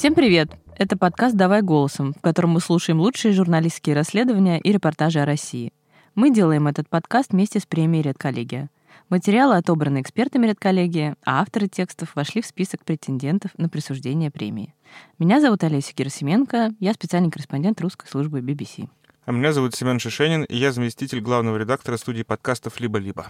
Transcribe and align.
Всем 0.00 0.14
привет! 0.14 0.48
Это 0.78 0.96
подкаст 0.96 1.36
«Давай 1.36 1.60
голосом», 1.60 2.14
в 2.14 2.22
котором 2.22 2.52
мы 2.52 2.60
слушаем 2.60 3.00
лучшие 3.00 3.34
журналистские 3.34 3.94
расследования 3.94 4.58
и 4.58 4.72
репортажи 4.72 5.20
о 5.20 5.26
России. 5.26 5.74
Мы 6.14 6.32
делаем 6.32 6.68
этот 6.68 6.88
подкаст 6.88 7.32
вместе 7.32 7.60
с 7.60 7.66
премией 7.66 8.04
«Редколлегия». 8.04 8.70
Материалы 9.10 9.56
отобраны 9.56 10.00
экспертами 10.00 10.46
редколлегии, 10.46 11.16
а 11.22 11.42
авторы 11.42 11.68
текстов 11.68 12.14
вошли 12.14 12.40
в 12.40 12.46
список 12.46 12.82
претендентов 12.82 13.50
на 13.58 13.68
присуждение 13.68 14.30
премии. 14.30 14.72
Меня 15.18 15.38
зовут 15.38 15.64
Олеся 15.64 15.92
Герасименко, 15.94 16.70
я 16.80 16.94
специальный 16.94 17.30
корреспондент 17.30 17.78
русской 17.82 18.06
службы 18.08 18.40
BBC. 18.40 18.88
А 19.26 19.32
меня 19.32 19.52
зовут 19.52 19.74
Семен 19.74 19.98
Шишенин, 19.98 20.44
и 20.44 20.56
я 20.56 20.72
заместитель 20.72 21.20
главного 21.20 21.58
редактора 21.58 21.98
студии 21.98 22.22
подкастов 22.22 22.80
«Либо-либо». 22.80 23.26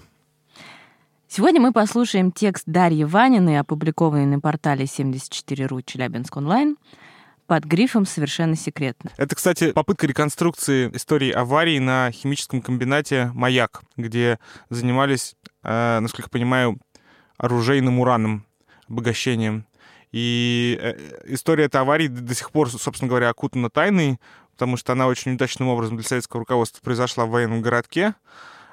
Сегодня 1.33 1.61
мы 1.61 1.73
послушаем 1.73 2.33
текст 2.33 2.65
Дарьи 2.67 3.05
Ваниной, 3.05 3.61
опубликованный 3.61 4.27
на 4.27 4.41
портале 4.41 4.87
74.ru 4.87 5.81
Челябинск 5.87 6.37
онлайн, 6.37 6.77
под 7.47 7.67
грифом 7.67 8.05
«Совершенно 8.05 8.57
секретно». 8.57 9.13
Это, 9.17 9.37
кстати, 9.37 9.71
попытка 9.71 10.09
реконструкции 10.09 10.91
истории 10.93 11.31
аварии 11.31 11.79
на 11.79 12.11
химическом 12.11 12.61
комбинате 12.61 13.31
«Маяк», 13.33 13.83
где 13.97 14.41
занимались, 14.71 15.37
э, 15.63 16.01
насколько 16.01 16.27
я 16.27 16.31
понимаю, 16.31 16.81
оружейным 17.37 18.01
ураном, 18.01 18.45
обогащением. 18.89 19.67
И 20.11 20.81
э, 20.83 21.33
история 21.33 21.67
этой 21.67 21.81
аварии 21.81 22.09
до 22.09 22.35
сих 22.35 22.51
пор, 22.51 22.71
собственно 22.71 23.09
говоря, 23.09 23.29
окутана 23.29 23.71
тайной, 23.71 24.19
потому 24.55 24.77
что 24.77 24.95
она 24.95 25.07
очень 25.07 25.35
удачным 25.35 25.69
образом 25.69 25.97
для 25.97 26.05
советского 26.05 26.41
руководства 26.41 26.83
произошла 26.83 27.25
в 27.25 27.31
военном 27.31 27.63
городке, 27.63 28.17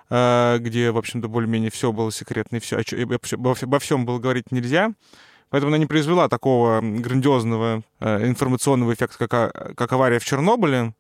где, 0.10 0.92
в 0.92 0.98
общем-то, 0.98 1.28
более-менее 1.28 1.72
все 1.72 1.92
было 1.92 2.12
секретно, 2.12 2.58
и 2.58 2.60
все, 2.60 2.78
обо 2.82 3.80
всем 3.80 4.06
было 4.06 4.20
говорить 4.20 4.52
нельзя. 4.52 4.94
Поэтому 5.50 5.70
она 5.70 5.78
не 5.78 5.86
произвела 5.86 6.28
такого 6.28 6.82
грандиозного 6.82 7.82
э, 8.00 8.28
информационного 8.28 8.94
эффекта, 8.94 9.28
как, 9.28 9.78
как 9.78 9.94
авария 9.94 10.20
в 10.20 10.26
Чернобыле. 10.26 10.94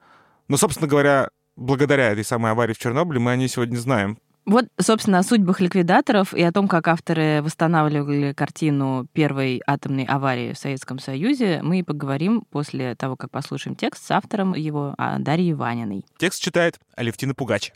Но, 0.48 0.58
собственно 0.58 0.88
говоря, 0.88 1.30
благодаря 1.58 2.12
этой 2.12 2.23
самой 2.23 2.52
аварии 2.52 2.73
в 2.73 2.78
Чернобыле 2.78 3.20
мы 3.20 3.31
о 3.31 3.36
ней 3.36 3.50
сегодня 3.50 3.78
знаем. 3.78 4.18
Вот, 4.46 4.68
собственно, 4.80 5.20
о 5.20 5.24
судьбах 5.24 5.59
ликвидаторов 5.59 6.34
и 6.34 6.42
о 6.42 6.53
том, 6.53 6.70
как 6.70 6.88
авторы 6.88 7.42
восстанавливали 7.42 8.31
картину 8.31 9.06
первой 9.12 9.62
атомной 9.68 10.06
аварии 10.06 10.53
в 10.53 10.58
Советском 10.58 11.00
Союзе, 11.00 11.59
мы 11.62 11.80
и 11.80 11.84
поговорим 11.84 12.46
после 12.50 12.96
того, 12.96 13.18
как 13.18 13.30
послушаем 13.30 13.76
текст 13.76 14.06
с 14.06 14.12
автором 14.12 14.53
его 14.53 14.96
Дарьей 15.20 15.52
Ваниной. 15.52 16.06
Текст 16.18 16.42
читает 16.42 16.80
Алевтина 16.96 17.36
Пугач. 17.36 17.74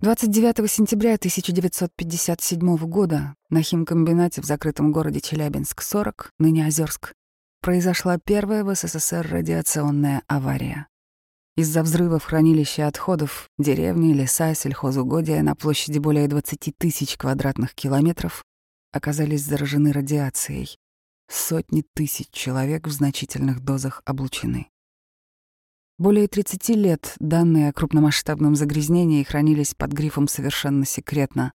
29 0.00 0.70
сентября 0.70 1.16
1957 1.16 2.76
года 2.86 3.34
на 3.50 3.62
химкомбинате 3.62 4.40
в 4.40 4.46
закрытом 4.46 4.92
городе 4.92 5.20
Челябинск-40, 5.20 6.28
ныне 6.38 6.66
Озерск, 6.66 7.12
произошла 7.60 8.16
первая 8.16 8.64
в 8.64 8.74
СССР 8.74 9.28
радиационная 9.30 10.22
авария. 10.26 10.88
Из-за 11.54 11.82
взрыва 11.82 12.18
в 12.18 12.24
хранилище 12.24 12.84
отходов 12.84 13.50
деревни, 13.58 14.14
леса, 14.14 14.54
сельхозугодия 14.54 15.42
на 15.42 15.54
площади 15.54 15.98
более 15.98 16.28
20 16.28 16.72
тысяч 16.78 17.18
квадратных 17.18 17.74
километров 17.74 18.42
оказались 18.92 19.44
заражены 19.44 19.92
радиацией. 19.92 20.78
Сотни 21.28 21.84
тысяч 21.92 22.30
человек 22.30 22.86
в 22.86 22.90
значительных 22.90 23.60
дозах 23.60 24.00
облучены. 24.06 24.70
Более 26.00 26.28
30 26.28 26.70
лет 26.70 27.14
данные 27.18 27.68
о 27.68 27.74
крупномасштабном 27.74 28.54
загрязнении 28.54 29.22
хранились 29.22 29.74
под 29.74 29.92
грифом 29.92 30.28
«совершенно 30.28 30.86
секретно», 30.86 31.52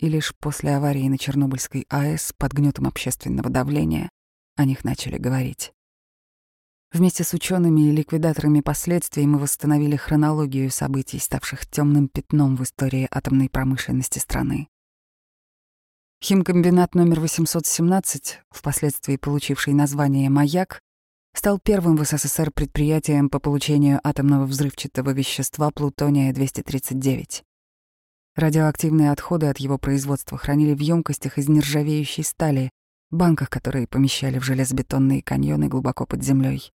и 0.00 0.08
лишь 0.08 0.34
после 0.40 0.74
аварии 0.74 1.08
на 1.08 1.18
Чернобыльской 1.18 1.86
АЭС 1.88 2.32
под 2.36 2.52
гнетом 2.52 2.88
общественного 2.88 3.48
давления 3.48 4.08
о 4.56 4.64
них 4.64 4.82
начали 4.82 5.18
говорить. 5.18 5.72
Вместе 6.90 7.22
с 7.22 7.32
учеными 7.32 7.82
и 7.82 7.92
ликвидаторами 7.92 8.60
последствий 8.60 9.24
мы 9.24 9.38
восстановили 9.38 9.94
хронологию 9.94 10.68
событий, 10.72 11.20
ставших 11.20 11.64
темным 11.64 12.08
пятном 12.08 12.56
в 12.56 12.64
истории 12.64 13.06
атомной 13.08 13.48
промышленности 13.48 14.18
страны. 14.18 14.66
Химкомбинат 16.24 16.96
номер 16.96 17.20
817, 17.20 18.40
впоследствии 18.50 19.16
получивший 19.16 19.74
название 19.74 20.28
«Маяк», 20.28 20.82
стал 21.36 21.58
первым 21.58 21.96
в 21.96 22.04
СССР 22.04 22.50
предприятием 22.50 23.28
по 23.28 23.38
получению 23.38 24.00
атомного 24.02 24.46
взрывчатого 24.46 25.10
вещества 25.10 25.70
плутония-239. 25.70 27.42
Радиоактивные 28.36 29.12
отходы 29.12 29.46
от 29.46 29.58
его 29.58 29.78
производства 29.78 30.38
хранили 30.38 30.74
в 30.74 30.80
емкостях 30.80 31.38
из 31.38 31.48
нержавеющей 31.48 32.24
стали, 32.24 32.70
банках, 33.10 33.50
которые 33.50 33.86
помещали 33.86 34.38
в 34.38 34.44
железобетонные 34.44 35.22
каньоны 35.22 35.68
глубоко 35.68 36.06
под 36.06 36.22
землей. 36.22 36.72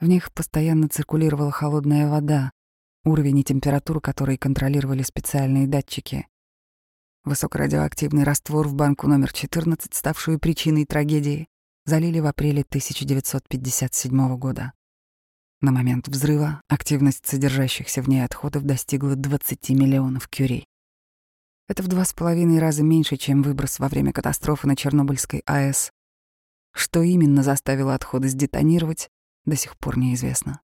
В 0.00 0.06
них 0.06 0.32
постоянно 0.32 0.88
циркулировала 0.88 1.52
холодная 1.52 2.08
вода, 2.08 2.50
уровень 3.04 3.38
и 3.38 3.44
температуру 3.44 4.00
которой 4.00 4.36
контролировали 4.36 5.02
специальные 5.02 5.68
датчики. 5.68 6.26
Высокорадиоактивный 7.24 8.24
раствор 8.24 8.66
в 8.66 8.74
банку 8.74 9.06
номер 9.06 9.32
14, 9.32 9.94
ставшую 9.94 10.38
причиной 10.40 10.86
трагедии, 10.86 11.49
залили 11.84 12.20
в 12.20 12.26
апреле 12.26 12.62
1957 12.62 14.36
года. 14.36 14.72
На 15.60 15.72
момент 15.72 16.08
взрыва 16.08 16.62
активность 16.68 17.26
содержащихся 17.26 18.00
в 18.02 18.08
ней 18.08 18.24
отходов 18.24 18.64
достигла 18.64 19.14
20 19.16 19.70
миллионов 19.70 20.28
кюри. 20.28 20.66
Это 21.68 21.82
в 21.82 21.88
два 21.88 22.04
с 22.04 22.12
половиной 22.12 22.58
раза 22.58 22.82
меньше, 22.82 23.16
чем 23.16 23.42
выброс 23.42 23.78
во 23.78 23.88
время 23.88 24.12
катастрофы 24.12 24.66
на 24.66 24.74
Чернобыльской 24.74 25.42
АЭС. 25.46 25.92
Что 26.72 27.02
именно 27.02 27.42
заставило 27.42 27.94
отходы 27.94 28.28
сдетонировать, 28.28 29.08
до 29.44 29.54
сих 29.54 29.76
пор 29.78 29.98
неизвестно. 29.98 30.60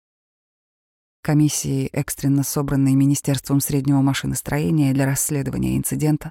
Комиссии, 1.22 1.88
экстренно 1.88 2.42
собранной 2.42 2.94
Министерством 2.94 3.60
среднего 3.60 4.00
машиностроения 4.00 4.94
для 4.94 5.06
расследования 5.06 5.76
инцидента, 5.76 6.30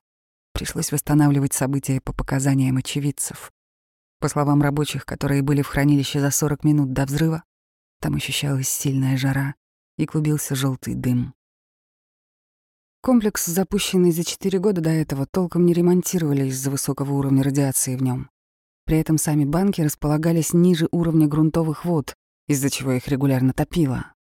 пришлось 0.53 0.91
восстанавливать 0.91 1.53
события 1.53 2.01
по 2.01 2.13
показаниям 2.13 2.77
очевидцев. 2.77 3.51
По 4.19 4.29
словам 4.29 4.61
рабочих, 4.61 5.05
которые 5.05 5.41
были 5.41 5.61
в 5.61 5.67
хранилище 5.67 6.19
за 6.19 6.31
40 6.31 6.63
минут 6.63 6.93
до 6.93 7.05
взрыва, 7.05 7.43
там 7.99 8.15
ощущалась 8.15 8.69
сильная 8.69 9.17
жара 9.17 9.55
и 9.97 10.05
клубился 10.05 10.55
желтый 10.55 10.95
дым. 10.95 11.33
Комплекс, 13.01 13.45
запущенный 13.45 14.11
за 14.11 14.23
4 14.23 14.57
года 14.59 14.81
до 14.81 14.89
этого, 14.89 15.27
толком 15.27 15.65
не 15.65 15.73
ремонтировали 15.73 16.47
из-за 16.47 16.71
высокого 16.71 17.13
уровня 17.13 17.43
радиации 17.43 17.95
в 17.95 18.01
нем. 18.01 18.29
При 18.85 18.97
этом 18.97 19.17
сами 19.17 19.45
банки 19.45 19.81
располагались 19.81 20.53
ниже 20.53 20.87
уровня 20.91 21.27
грунтовых 21.27 21.85
вод, 21.85 22.15
из-за 22.47 22.69
чего 22.69 22.93
их 22.93 23.07
регулярно 23.07 23.53
топило. 23.53 24.13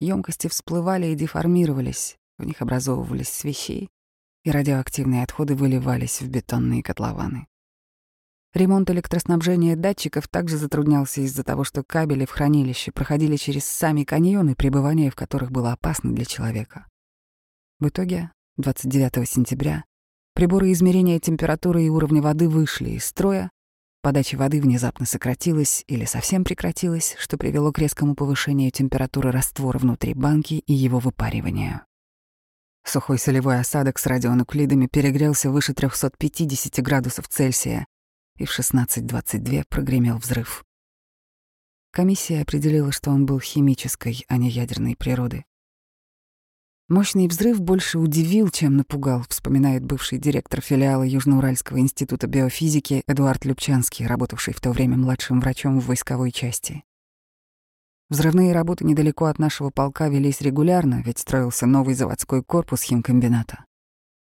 Емкости 0.00 0.48
всплывали 0.48 1.06
и 1.06 1.14
деформировались, 1.14 2.16
в 2.38 2.44
них 2.44 2.62
образовывались 2.62 3.28
свищи, 3.28 3.88
и 4.44 4.50
радиоактивные 4.50 5.24
отходы 5.24 5.54
выливались 5.54 6.20
в 6.20 6.28
бетонные 6.28 6.82
котлованы. 6.82 7.46
Ремонт 8.54 8.90
электроснабжения 8.90 9.76
датчиков 9.76 10.26
также 10.26 10.56
затруднялся 10.56 11.20
из-за 11.20 11.44
того, 11.44 11.64
что 11.64 11.82
кабели 11.82 12.24
в 12.24 12.30
хранилище 12.30 12.92
проходили 12.92 13.36
через 13.36 13.64
сами 13.66 14.04
каньоны, 14.04 14.54
пребывание 14.54 15.10
в 15.10 15.14
которых 15.14 15.50
было 15.50 15.72
опасно 15.72 16.14
для 16.14 16.24
человека. 16.24 16.86
В 17.78 17.88
итоге, 17.88 18.32
29 18.56 19.28
сентября, 19.28 19.84
приборы 20.34 20.72
измерения 20.72 21.20
температуры 21.20 21.84
и 21.84 21.90
уровня 21.90 22.22
воды 22.22 22.48
вышли 22.48 22.90
из 22.90 23.04
строя, 23.04 23.50
подача 24.00 24.36
воды 24.36 24.62
внезапно 24.62 25.04
сократилась 25.04 25.84
или 25.86 26.06
совсем 26.06 26.42
прекратилась, 26.42 27.16
что 27.18 27.36
привело 27.36 27.70
к 27.70 27.78
резкому 27.78 28.14
повышению 28.14 28.70
температуры 28.70 29.30
раствора 29.30 29.78
внутри 29.78 30.14
банки 30.14 30.54
и 30.54 30.72
его 30.72 31.00
выпариванию. 31.00 31.82
Сухой 32.82 33.18
солевой 33.18 33.60
осадок 33.60 33.98
с 33.98 34.06
радионуклидами 34.06 34.86
перегрелся 34.86 35.50
выше 35.50 35.74
350 35.74 36.82
градусов 36.82 37.28
Цельсия, 37.28 37.86
и 38.38 38.44
в 38.44 38.58
16.22 38.58 39.64
прогремел 39.68 40.18
взрыв. 40.18 40.64
Комиссия 41.90 42.42
определила, 42.42 42.92
что 42.92 43.10
он 43.10 43.26
был 43.26 43.40
химической, 43.40 44.24
а 44.28 44.36
не 44.36 44.50
ядерной 44.50 44.96
природы. 44.96 45.44
Мощный 46.88 47.28
взрыв 47.28 47.60
больше 47.60 47.98
удивил, 47.98 48.48
чем 48.48 48.76
напугал, 48.76 49.22
вспоминает 49.28 49.84
бывший 49.84 50.18
директор 50.18 50.62
филиала 50.62 51.02
Южноуральского 51.02 51.80
института 51.80 52.26
биофизики 52.26 53.02
Эдуард 53.06 53.44
Любчанский, 53.44 54.06
работавший 54.06 54.54
в 54.54 54.60
то 54.60 54.70
время 54.70 54.96
младшим 54.96 55.40
врачом 55.40 55.80
в 55.80 55.86
войсковой 55.86 56.32
части. 56.32 56.84
Взрывные 58.08 58.52
работы 58.52 58.86
недалеко 58.86 59.26
от 59.26 59.38
нашего 59.38 59.68
полка 59.68 60.08
велись 60.08 60.40
регулярно, 60.40 61.02
ведь 61.04 61.18
строился 61.18 61.66
новый 61.66 61.94
заводской 61.94 62.42
корпус 62.42 62.80
химкомбината. 62.80 63.66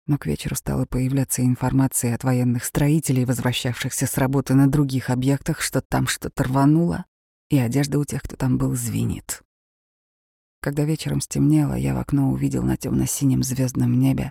Но 0.06 0.18
к 0.18 0.26
вечеру 0.26 0.54
стала 0.54 0.84
появляться 0.84 1.42
информация 1.42 2.14
от 2.14 2.24
военных 2.24 2.64
строителей, 2.64 3.24
возвращавшихся 3.24 4.06
с 4.06 4.18
работы 4.18 4.54
на 4.54 4.70
других 4.70 5.10
объектах, 5.10 5.60
что 5.60 5.80
там 5.80 6.06
что-то 6.06 6.44
рвануло, 6.44 7.06
и 7.48 7.58
одежда 7.58 7.98
у 7.98 8.04
тех, 8.04 8.22
кто 8.22 8.36
там 8.36 8.58
был, 8.58 8.74
звенит. 8.74 9.42
Когда 10.60 10.84
вечером 10.84 11.20
стемнело, 11.20 11.74
я 11.74 11.94
в 11.94 11.98
окно 11.98 12.30
увидел 12.30 12.62
на 12.62 12.76
темно 12.76 13.06
синем 13.06 13.42
звездном 13.42 13.98
небе 13.98 14.30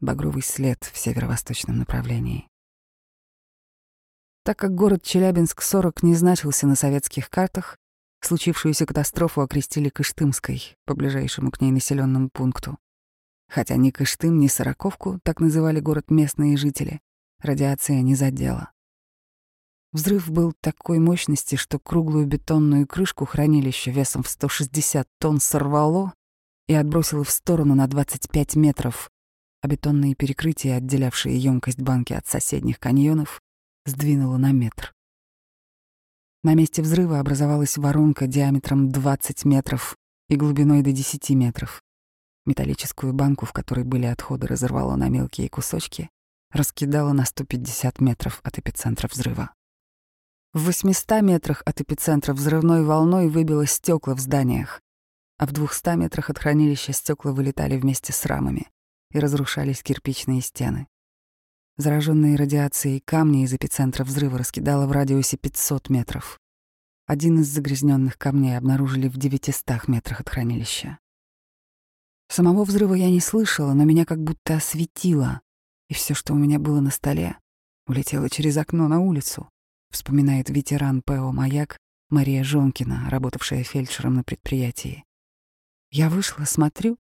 багровый 0.00 0.42
след 0.42 0.82
в 0.84 0.96
северо-восточном 0.96 1.78
направлении. 1.78 2.48
Так 4.44 4.58
как 4.58 4.74
город 4.74 5.02
Челябинск-40 5.02 5.98
не 6.02 6.14
значился 6.14 6.66
на 6.66 6.74
советских 6.74 7.28
картах, 7.28 7.76
случившуюся 8.20 8.86
катастрофу 8.86 9.42
окрестили 9.42 9.88
Кыштымской, 9.88 10.76
по 10.86 10.94
ближайшему 10.94 11.50
к 11.50 11.60
ней 11.60 11.70
населенному 11.70 12.30
пункту. 12.30 12.78
Хотя 13.48 13.76
ни 13.76 13.90
Кыштым, 13.90 14.38
ни 14.38 14.46
Сороковку, 14.46 15.18
так 15.22 15.40
называли 15.40 15.80
город 15.80 16.10
местные 16.10 16.56
жители, 16.56 17.00
радиация 17.40 18.02
не 18.02 18.14
задела. 18.14 18.72
Взрыв 19.92 20.30
был 20.30 20.52
такой 20.60 20.98
мощности, 20.98 21.56
что 21.56 21.78
круглую 21.78 22.26
бетонную 22.26 22.86
крышку 22.86 23.24
хранилища 23.24 23.90
весом 23.90 24.22
в 24.22 24.28
160 24.28 25.08
тонн 25.18 25.40
сорвало 25.40 26.12
и 26.66 26.74
отбросило 26.74 27.24
в 27.24 27.30
сторону 27.30 27.74
на 27.74 27.86
25 27.86 28.56
метров, 28.56 29.10
а 29.62 29.68
бетонные 29.68 30.14
перекрытия, 30.14 30.76
отделявшие 30.76 31.38
емкость 31.38 31.80
банки 31.80 32.12
от 32.12 32.26
соседних 32.26 32.78
каньонов, 32.78 33.40
сдвинуло 33.86 34.36
на 34.36 34.52
метр. 34.52 34.94
На 36.44 36.54
месте 36.54 36.82
взрыва 36.82 37.18
образовалась 37.18 37.78
воронка 37.78 38.26
диаметром 38.26 38.90
20 38.90 39.46
метров 39.46 39.96
и 40.28 40.36
глубиной 40.36 40.82
до 40.82 40.92
10 40.92 41.30
метров. 41.30 41.82
Металлическую 42.48 43.12
банку, 43.12 43.44
в 43.44 43.52
которой 43.52 43.84
были 43.84 44.06
отходы, 44.06 44.46
разорвало 44.46 44.96
на 44.96 45.10
мелкие 45.10 45.50
кусочки, 45.50 46.08
раскидало 46.50 47.12
на 47.12 47.26
150 47.26 48.00
метров 48.00 48.40
от 48.42 48.58
эпицентра 48.58 49.06
взрыва. 49.06 49.52
В 50.54 50.64
800 50.64 51.20
метрах 51.20 51.62
от 51.66 51.82
эпицентра 51.82 52.32
взрывной 52.32 52.84
волной 52.84 53.28
выбило 53.28 53.66
стекла 53.66 54.14
в 54.14 54.20
зданиях, 54.20 54.80
а 55.36 55.46
в 55.46 55.52
200 55.52 55.96
метрах 55.96 56.30
от 56.30 56.38
хранилища 56.38 56.94
стекла 56.94 57.32
вылетали 57.32 57.76
вместе 57.76 58.14
с 58.14 58.24
рамами 58.24 58.70
и 59.10 59.18
разрушались 59.18 59.82
кирпичные 59.82 60.40
стены. 60.40 60.86
Зараженные 61.76 62.36
радиацией 62.36 63.02
камни 63.04 63.44
из 63.44 63.52
эпицентра 63.52 64.04
взрыва 64.04 64.38
раскидало 64.38 64.86
в 64.86 64.92
радиусе 64.92 65.36
500 65.36 65.90
метров. 65.90 66.38
Один 67.06 67.40
из 67.40 67.48
загрязненных 67.48 68.16
камней 68.16 68.56
обнаружили 68.56 69.08
в 69.08 69.18
900 69.18 69.86
метрах 69.86 70.20
от 70.20 70.30
хранилища. 70.30 70.98
Самого 72.28 72.64
взрыва 72.64 72.94
я 72.94 73.10
не 73.10 73.20
слышала, 73.20 73.72
но 73.72 73.84
меня 73.84 74.04
как 74.04 74.22
будто 74.22 74.56
осветило, 74.56 75.40
и 75.88 75.94
все, 75.94 76.14
что 76.14 76.34
у 76.34 76.36
меня 76.36 76.58
было 76.58 76.80
на 76.80 76.90
столе, 76.90 77.38
улетело 77.86 78.28
через 78.28 78.56
окно 78.56 78.88
на 78.88 79.00
улицу 79.00 79.48
вспоминает 79.90 80.50
ветеран 80.50 81.02
ПО 81.02 81.32
«Маяк» 81.32 81.78
Мария 82.10 82.42
Жонкина, 82.42 83.08
работавшая 83.10 83.64
фельдшером 83.64 84.14
на 84.14 84.24
предприятии. 84.24 85.04
Я 85.90 86.08
вышла, 86.08 86.44
смотрю, 86.44 86.98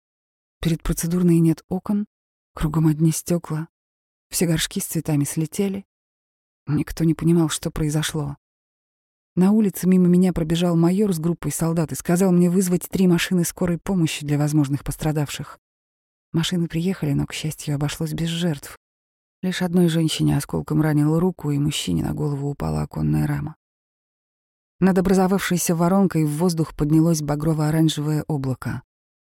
перед 0.61 0.82
процедурной 0.82 1.38
нет 1.38 1.62
окон, 1.69 2.06
кругом 2.55 2.87
одни 2.87 3.12
стекла, 3.12 3.69
все 4.31 4.46
горшки 4.46 4.81
с 4.81 4.87
цветами 4.87 5.25
слетели. 5.25 5.84
Никто 6.67 7.05
не 7.05 7.14
понимал, 7.14 7.49
что 7.49 7.70
произошло. 7.70 8.37
На 9.37 9.53
улице 9.53 9.87
мимо 9.87 10.09
меня 10.09 10.33
пробежал 10.33 10.77
майор 10.77 11.12
с 11.12 11.19
группой 11.19 11.53
солдат 11.53 11.93
и 11.93 11.94
сказал 11.94 12.33
мне 12.33 12.49
вызвать 12.49 12.88
три 12.88 13.06
машины 13.06 13.44
скорой 13.44 13.77
помощи 13.77 14.25
для 14.25 14.38
возможных 14.38 14.83
пострадавших. 14.83 15.59
Машины 16.33 16.69
приехали, 16.69 17.12
но, 17.12 17.27
к 17.27 17.35
счастью, 17.35 17.75
обошлось 17.75 18.15
без 18.15 18.29
жертв. 18.29 18.79
Лишь 19.43 19.61
одной 19.61 19.88
женщине 19.88 20.38
осколком 20.38 20.81
ранило 20.81 21.21
руку, 21.21 21.50
и 21.50 21.59
мужчине 21.59 22.03
на 22.03 22.15
голову 22.15 22.49
упала 22.49 22.81
оконная 22.81 23.27
рама. 23.27 23.56
Над 24.81 24.97
образовавшейся 24.97 25.77
воронкой 25.77 26.25
в 26.25 26.38
воздух 26.38 26.75
поднялось 26.75 27.21
багрово-оранжевое 27.21 28.25
облако. 28.29 28.83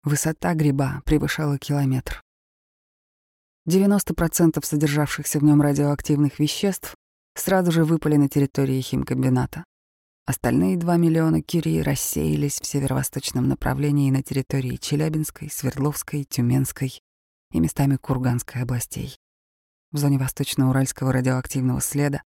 Высота 0.04 0.54
гриба 0.54 1.02
превышала 1.06 1.58
километр. 1.58 2.22
90% 3.68 4.64
содержавшихся 4.64 5.40
в 5.40 5.44
нем 5.44 5.64
радиоактивных 5.64 6.38
веществ 6.38 6.94
сразу 7.36 7.72
же 7.72 7.84
выпали 7.84 8.18
на 8.18 8.30
территории 8.30 8.80
химкомбината. 8.82 9.66
Остальные 10.26 10.78
2 10.78 10.98
миллиона 10.98 11.42
кирии 11.42 11.80
рассеялись 11.82 12.60
в 12.60 12.66
северо-восточном 12.66 13.48
направлении 13.48 14.10
на 14.10 14.24
территории 14.24 14.78
Челябинской, 14.78 15.50
Свердловской, 15.50 16.24
Тюменской 16.24 17.00
и 17.52 17.60
местами 17.60 17.98
Курганской 17.98 18.64
областей 18.64 19.16
в 19.96 19.98
зоне 19.98 20.18
восточно-уральского 20.18 21.14
радиоактивного 21.14 21.80
следа 21.80 22.22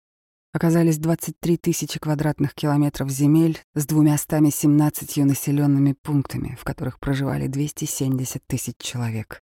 оказались 0.52 0.98
23 0.98 1.58
тысячи 1.58 2.00
квадратных 2.00 2.56
километров 2.56 3.10
земель 3.10 3.62
с 3.76 3.86
217 3.86 5.18
населенными 5.18 5.94
пунктами, 5.94 6.58
в 6.60 6.64
которых 6.64 7.00
проживали 7.00 7.46
270 7.46 8.42
тысяч 8.48 8.74
человек. 8.80 9.40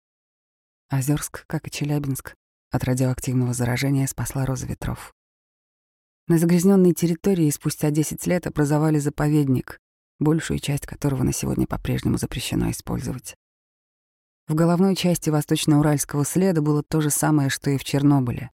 Озерск, 0.90 1.44
как 1.46 1.68
и 1.68 1.70
Челябинск, 1.70 2.34
от 2.72 2.82
радиоактивного 2.82 3.54
заражения 3.54 4.08
спасла 4.08 4.44
роза 4.44 4.66
ветров. 4.66 5.12
На 6.28 6.38
загрязненной 6.38 6.92
территории 6.92 7.48
спустя 7.50 7.90
10 7.90 8.26
лет 8.26 8.48
образовали 8.48 8.98
заповедник, 8.98 9.78
большую 10.18 10.58
часть 10.58 10.84
которого 10.84 11.22
на 11.22 11.32
сегодня 11.32 11.68
по-прежнему 11.68 12.18
запрещено 12.18 12.70
использовать. 12.70 13.36
В 14.48 14.54
головной 14.54 14.96
части 14.96 15.30
восточно-уральского 15.30 16.24
следа 16.24 16.62
было 16.62 16.82
то 16.82 17.00
же 17.00 17.10
самое, 17.10 17.48
что 17.48 17.70
и 17.70 17.78
в 17.78 17.84
Чернобыле. 17.84 18.50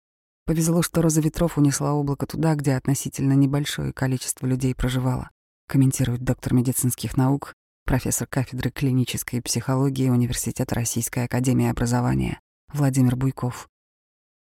Повезло, 0.46 0.82
что 0.82 1.02
роза 1.02 1.20
ветров 1.20 1.58
унесла 1.58 1.94
облако 1.94 2.26
туда, 2.26 2.56
где 2.56 2.74
относительно 2.74 3.34
небольшое 3.34 3.92
количество 3.92 4.48
людей 4.48 4.74
проживало, 4.74 5.30
комментирует 5.68 6.24
доктор 6.24 6.54
медицинских 6.54 7.18
наук, 7.18 7.54
профессор 7.86 8.28
кафедры 8.28 8.72
клинической 8.72 9.42
психологии 9.42 10.10
Университета 10.10 10.74
Российской 10.74 11.26
Академии 11.26 11.68
Образования 11.68 12.40
Владимир 12.72 13.18
Буйков. 13.18 13.68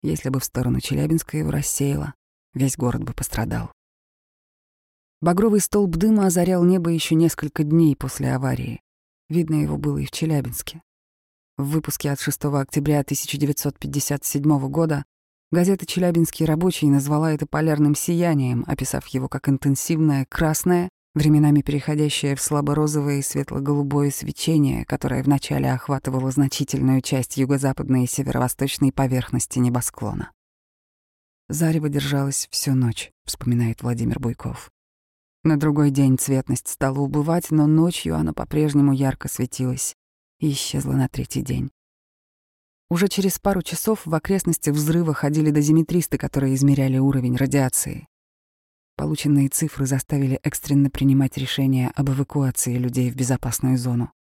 Если 0.03 0.29
бы 0.29 0.39
в 0.39 0.45
сторону 0.45 0.81
Челябинска 0.81 1.39
его 1.39 1.51
рассеяло, 1.51 2.15
весь 2.55 2.77
город 2.77 3.05
бы 3.05 3.13
пострадал. 3.13 3.73
Багровый 5.21 5.61
столб 5.61 5.97
дыма 5.97 6.27
озарял 6.27 6.65
небо 6.65 6.91
еще 6.91 7.15
несколько 7.15 7.63
дней 7.63 7.95
после 7.95 8.33
аварии. 8.33 8.81
Видно 9.29 9.57
его 9.57 9.77
было 9.77 9.99
и 9.99 10.07
в 10.07 10.11
Челябинске. 10.11 10.83
В 11.59 11.65
выпуске 11.65 12.11
от 12.11 12.21
6 12.21 12.47
октября 12.47 13.01
1957 13.01 14.69
года 14.69 15.05
газета 15.53 15.85
«Челябинский 15.85 16.47
рабочий» 16.47 16.89
назвала 16.89 17.33
это 17.33 17.47
полярным 17.47 17.95
сиянием, 17.95 18.65
описав 18.67 19.07
его 19.09 19.29
как 19.29 19.49
интенсивное 19.51 20.25
красное, 20.25 20.89
временами 21.15 21.61
переходящее 21.61 22.35
в 22.35 22.41
слабо-розовое 22.41 23.19
и 23.19 23.23
светло-голубое 23.23 24.11
свечение, 24.11 24.87
которое 24.87 25.23
вначале 25.23 25.71
охватывало 25.71 26.31
значительную 26.31 27.03
часть 27.03 27.37
юго-западной 27.37 28.05
и 28.05 28.09
северо-восточной 28.09 28.91
поверхности 28.91 29.59
небосклона. 29.59 30.33
Зарево 31.51 31.89
держалось 31.89 32.47
всю 32.53 32.77
ночь, 32.77 33.11
вспоминает 33.25 33.83
Владимир 33.83 34.21
Буйков. 34.21 34.71
На 35.43 35.59
другой 35.59 35.91
день 35.91 36.17
цветность 36.17 36.69
стала 36.69 37.01
убывать, 37.01 37.51
но 37.51 37.67
ночью 37.67 38.15
она 38.15 38.33
по-прежнему 38.33 38.93
ярко 38.93 39.27
светилась 39.27 39.97
и 40.39 40.53
исчезла 40.53 40.93
на 40.93 41.09
третий 41.09 41.43
день. 41.43 41.73
Уже 42.89 43.09
через 43.09 43.41
пару 43.41 43.63
часов 43.63 44.07
в 44.07 44.15
окрестностях 44.15 44.77
взрыва 44.77 45.13
ходили 45.13 45.51
дозиметристы, 45.51 46.19
которые 46.19 46.55
измеряли 46.55 46.99
уровень 46.99 47.35
радиации. 47.35 48.07
Полученные 48.95 49.49
цифры 49.49 49.87
заставили 49.87 50.39
экстренно 50.45 50.89
принимать 50.89 51.37
решение 51.37 51.91
об 51.97 52.11
эвакуации 52.11 52.77
людей 52.77 53.11
в 53.11 53.17
безопасную 53.17 53.77
зону. 53.77 54.13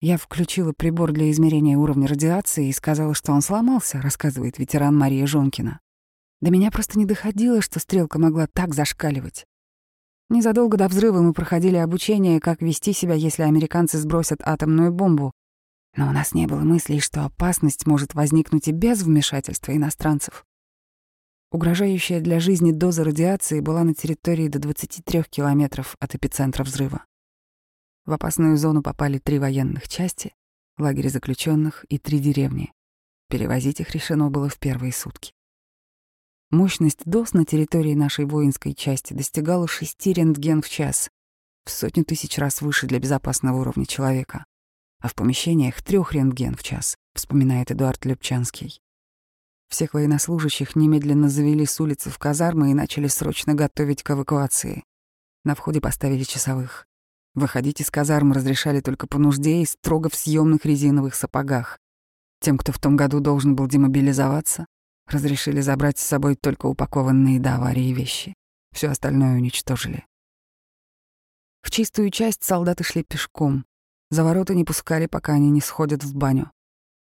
Я 0.00 0.16
включила 0.18 0.72
прибор 0.72 1.12
для 1.12 1.30
измерения 1.30 1.78
уровня 1.78 2.08
радиации 2.08 2.66
и 2.66 2.72
сказала, 2.72 3.14
что 3.14 3.30
он 3.30 3.42
сломался, 3.42 4.02
рассказывает 4.02 4.58
ветеран 4.58 4.96
Мария 4.98 5.24
Жонкина. 5.24 5.78
До 6.40 6.50
меня 6.50 6.70
просто 6.70 6.98
не 6.98 7.04
доходило, 7.04 7.60
что 7.60 7.80
стрелка 7.80 8.18
могла 8.18 8.46
так 8.46 8.74
зашкаливать. 8.74 9.44
Незадолго 10.30 10.76
до 10.76 10.88
взрыва 10.88 11.20
мы 11.20 11.32
проходили 11.32 11.76
обучение, 11.76 12.38
как 12.38 12.60
вести 12.60 12.92
себя, 12.92 13.14
если 13.14 13.42
американцы 13.42 13.98
сбросят 13.98 14.40
атомную 14.42 14.92
бомбу, 14.92 15.32
но 15.96 16.08
у 16.08 16.12
нас 16.12 16.34
не 16.34 16.46
было 16.46 16.60
мыслей, 16.60 17.00
что 17.00 17.24
опасность 17.24 17.86
может 17.86 18.14
возникнуть 18.14 18.68
и 18.68 18.72
без 18.72 19.02
вмешательства 19.02 19.74
иностранцев. 19.74 20.44
Угрожающая 21.50 22.20
для 22.20 22.40
жизни 22.40 22.72
доза 22.72 23.04
радиации 23.04 23.60
была 23.60 23.82
на 23.82 23.94
территории 23.94 24.48
до 24.48 24.58
23 24.58 25.24
километров 25.24 25.96
от 25.98 26.14
эпицентра 26.14 26.62
взрыва. 26.62 27.04
В 28.04 28.12
опасную 28.12 28.56
зону 28.58 28.82
попали 28.82 29.18
три 29.18 29.38
военных 29.38 29.88
части, 29.88 30.34
лагерь 30.78 31.08
заключенных 31.08 31.84
и 31.88 31.98
три 31.98 32.18
деревни. 32.18 32.72
Перевозить 33.28 33.80
их 33.80 33.90
решено 33.90 34.30
было 34.30 34.48
в 34.48 34.58
первые 34.58 34.92
сутки. 34.92 35.32
Мощность 36.50 37.02
доз 37.04 37.32
на 37.32 37.44
территории 37.44 37.94
нашей 37.94 38.24
воинской 38.24 38.74
части 38.74 39.12
достигала 39.12 39.68
6 39.68 40.06
рентген 40.08 40.62
в 40.62 40.68
час, 40.68 41.10
в 41.64 41.70
сотню 41.70 42.04
тысяч 42.04 42.38
раз 42.38 42.62
выше 42.62 42.86
для 42.86 42.98
безопасного 42.98 43.60
уровня 43.60 43.86
человека 43.86 44.44
а 45.00 45.08
в 45.08 45.14
помещениях 45.14 45.80
трех 45.82 46.12
рентген 46.12 46.54
в 46.54 46.62
час, 46.62 46.96
вспоминает 47.14 47.70
Эдуард 47.70 48.04
Любчанский. 48.04 48.80
Всех 49.68 49.94
военнослужащих 49.94 50.76
немедленно 50.76 51.28
завели 51.28 51.66
с 51.66 51.78
улицы 51.80 52.10
в 52.10 52.18
казармы 52.18 52.70
и 52.70 52.74
начали 52.74 53.06
срочно 53.06 53.54
готовить 53.54 54.02
к 54.02 54.10
эвакуации. 54.10 54.82
На 55.44 55.54
входе 55.54 55.80
поставили 55.80 56.24
часовых. 56.24 56.86
Выходить 57.34 57.80
из 57.80 57.90
казармы 57.90 58.34
разрешали 58.34 58.80
только 58.80 59.06
по 59.06 59.18
нужде 59.18 59.62
и 59.62 59.66
строго 59.66 60.08
в 60.08 60.14
съемных 60.14 60.64
резиновых 60.64 61.14
сапогах. 61.14 61.78
Тем, 62.40 62.56
кто 62.56 62.72
в 62.72 62.78
том 62.78 62.96
году 62.96 63.20
должен 63.20 63.54
был 63.54 63.66
демобилизоваться, 63.66 64.66
разрешили 65.12 65.60
забрать 65.60 65.98
с 65.98 66.04
собой 66.04 66.36
только 66.36 66.66
упакованные 66.66 67.40
до 67.40 67.56
аварии 67.56 67.92
вещи. 67.92 68.34
Все 68.72 68.88
остальное 68.88 69.36
уничтожили. 69.36 70.04
В 71.62 71.70
чистую 71.70 72.10
часть 72.10 72.44
солдаты 72.44 72.84
шли 72.84 73.02
пешком. 73.02 73.64
За 74.10 74.24
ворота 74.24 74.54
не 74.54 74.64
пускали, 74.64 75.06
пока 75.06 75.34
они 75.34 75.50
не 75.50 75.60
сходят 75.60 76.04
в 76.04 76.14
баню. 76.14 76.50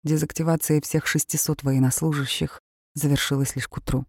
Дезактивация 0.03 0.81
всех 0.81 1.07
600 1.07 1.63
военнослужащих 1.63 2.61
завершилась 2.93 3.55
лишь 3.55 3.67
к 3.67 3.77
утру. 3.77 4.05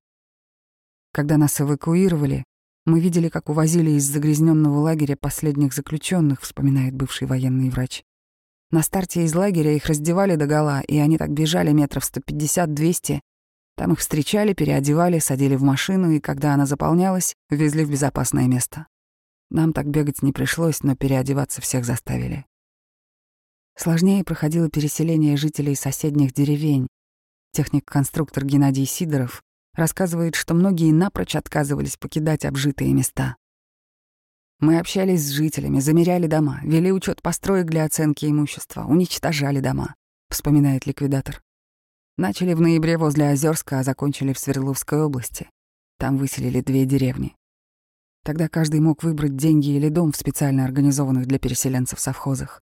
Когда 1.12 1.36
нас 1.36 1.60
эвакуировали, 1.60 2.44
мы 2.86 3.00
видели, 3.00 3.28
как 3.28 3.48
увозили 3.48 3.92
из 3.92 4.04
загрязненного 4.04 4.78
лагеря 4.78 5.16
последних 5.16 5.72
заключенных, 5.72 6.42
вспоминает 6.42 6.94
бывший 6.94 7.26
военный 7.26 7.70
врач. 7.70 8.02
На 8.70 8.82
старте 8.82 9.24
из 9.24 9.34
лагеря 9.34 9.72
их 9.72 9.86
раздевали 9.86 10.36
догола, 10.36 10.80
и 10.82 10.98
они 10.98 11.16
так 11.16 11.30
бежали 11.30 11.72
метров 11.72 12.04
150-200. 12.04 13.20
Там 13.76 13.92
их 13.92 13.98
встречали, 13.98 14.52
переодевали, 14.52 15.18
садили 15.18 15.56
в 15.56 15.62
машину, 15.62 16.10
и 16.12 16.20
когда 16.20 16.54
она 16.54 16.66
заполнялась, 16.66 17.34
везли 17.50 17.84
в 17.84 17.90
безопасное 17.90 18.46
место. 18.46 18.86
Нам 19.50 19.72
так 19.72 19.86
бегать 19.88 20.22
не 20.22 20.32
пришлось, 20.32 20.82
но 20.82 20.96
переодеваться 20.96 21.60
всех 21.60 21.84
заставили. 21.84 22.46
Сложнее 23.76 24.24
проходило 24.24 24.70
переселение 24.70 25.36
жителей 25.36 25.74
соседних 25.74 26.32
деревень. 26.32 26.86
Техник-конструктор 27.52 28.44
Геннадий 28.44 28.86
Сидоров 28.86 29.42
рассказывает, 29.74 30.36
что 30.36 30.54
многие 30.54 30.92
напрочь 30.92 31.36
отказывались 31.36 31.96
покидать 31.96 32.44
обжитые 32.44 32.92
места. 32.92 33.36
Мы 34.60 34.78
общались 34.78 35.22
с 35.22 35.30
жителями, 35.30 35.80
замеряли 35.80 36.26
дома, 36.26 36.60
вели 36.62 36.90
учет 36.90 37.20
построек 37.20 37.66
для 37.66 37.84
оценки 37.84 38.24
имущества, 38.26 38.84
уничтожали 38.84 39.60
дома, 39.60 39.94
вспоминает 40.30 40.86
ликвидатор. 40.86 41.43
Начали 42.16 42.54
в 42.54 42.60
ноябре 42.60 42.96
возле 42.96 43.30
Озерска, 43.30 43.80
а 43.80 43.82
закончили 43.82 44.32
в 44.32 44.38
Свердловской 44.38 45.02
области. 45.02 45.50
Там 45.98 46.16
выселили 46.16 46.60
две 46.60 46.84
деревни. 46.84 47.34
Тогда 48.22 48.48
каждый 48.48 48.78
мог 48.78 49.02
выбрать 49.02 49.36
деньги 49.36 49.70
или 49.70 49.88
дом 49.88 50.12
в 50.12 50.16
специально 50.16 50.64
организованных 50.64 51.26
для 51.26 51.40
переселенцев 51.40 51.98
совхозах. 51.98 52.62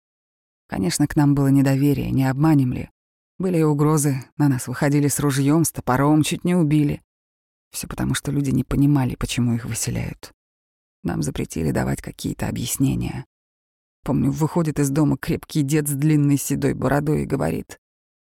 Конечно, 0.68 1.08
к 1.08 1.15
нам 1.15 1.34
было 1.34 1.48
недоверие, 1.48 2.12
не 2.12 2.25
обманем 2.29 2.74
ли. 2.74 2.89
Были 3.39 3.62
угрозы, 3.63 4.24
на 4.38 4.50
нас 4.50 4.68
выходили 4.68 5.08
с 5.08 5.20
ружьем, 5.20 5.63
с 5.63 5.72
топором, 5.72 6.22
чуть 6.22 6.44
не 6.44 6.53
убили. 6.53 7.01
Все 7.72 7.88
потому, 7.88 8.13
что 8.13 8.32
люди 8.32 8.51
не 8.51 8.63
понимали, 8.63 9.15
почему 9.15 9.56
их 9.56 9.65
выселяют. 9.65 10.32
Нам 11.03 11.24
запретили 11.24 11.72
давать 11.72 12.01
какие-то 12.01 12.48
объяснения. 12.48 13.25
Помню, 14.03 14.32
выходит 14.32 14.79
из 14.79 14.91
дома 14.91 15.18
крепкий 15.18 15.63
дед 15.63 15.88
с 15.88 15.94
длинной 15.94 16.38
седой 16.38 16.74
бородой 16.74 17.24
и 17.24 17.25
говорит, 17.25 17.79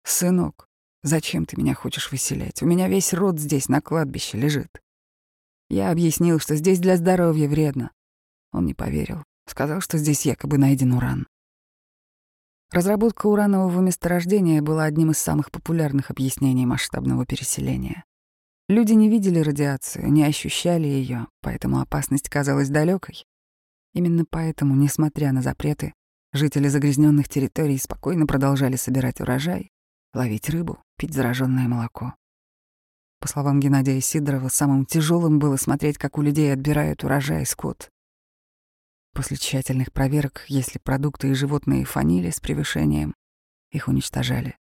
«Сынок, 0.04 0.63
зачем 1.04 1.46
ты 1.46 1.56
меня 1.56 1.74
хочешь 1.74 2.10
выселять? 2.10 2.62
У 2.62 2.66
меня 2.66 2.88
весь 2.88 3.14
род 3.14 3.38
здесь 3.38 3.68
на 3.68 3.80
кладбище 3.80 4.36
лежит. 4.38 4.82
Я 5.70 5.92
объяснил, 5.92 6.40
что 6.40 6.56
здесь 6.56 6.80
для 6.80 6.96
здоровья 6.96 7.48
вредно. 7.48 7.92
Он 8.52 8.66
не 8.66 8.74
поверил. 8.74 9.22
Сказал, 9.46 9.80
что 9.80 9.98
здесь 9.98 10.26
якобы 10.26 10.58
найден 10.58 10.92
уран. 10.92 11.26
Разработка 12.70 13.26
уранового 13.26 13.80
месторождения 13.80 14.60
была 14.62 14.84
одним 14.84 15.10
из 15.12 15.18
самых 15.18 15.50
популярных 15.50 16.10
объяснений 16.10 16.66
масштабного 16.66 17.24
переселения. 17.26 18.04
Люди 18.68 18.94
не 18.94 19.10
видели 19.10 19.38
радиацию, 19.40 20.10
не 20.10 20.24
ощущали 20.24 20.86
ее, 20.86 21.28
поэтому 21.40 21.80
опасность 21.80 22.28
казалась 22.28 22.70
далекой. 22.70 23.24
Именно 23.92 24.24
поэтому, 24.28 24.74
несмотря 24.74 25.32
на 25.32 25.42
запреты, 25.42 25.92
жители 26.32 26.68
загрязненных 26.68 27.28
территорий 27.28 27.78
спокойно 27.78 28.26
продолжали 28.26 28.76
собирать 28.76 29.20
урожай, 29.20 29.70
ловить 30.14 30.48
рыбу, 30.48 30.83
пить 30.96 31.14
зараженное 31.14 31.68
молоко. 31.68 32.14
По 33.20 33.28
словам 33.28 33.60
Геннадия 33.60 34.00
Сидорова, 34.00 34.48
самым 34.48 34.84
тяжелым 34.84 35.38
было 35.38 35.56
смотреть, 35.56 35.98
как 35.98 36.18
у 36.18 36.22
людей 36.22 36.52
отбирают 36.52 37.04
урожай 37.04 37.46
скот. 37.46 37.88
После 39.14 39.36
тщательных 39.36 39.92
проверок, 39.92 40.44
если 40.48 40.78
продукты 40.78 41.30
и 41.30 41.34
животные 41.34 41.84
фанили 41.84 42.30
с 42.30 42.40
превышением, 42.40 43.14
их 43.70 43.88
уничтожали. 43.88 44.56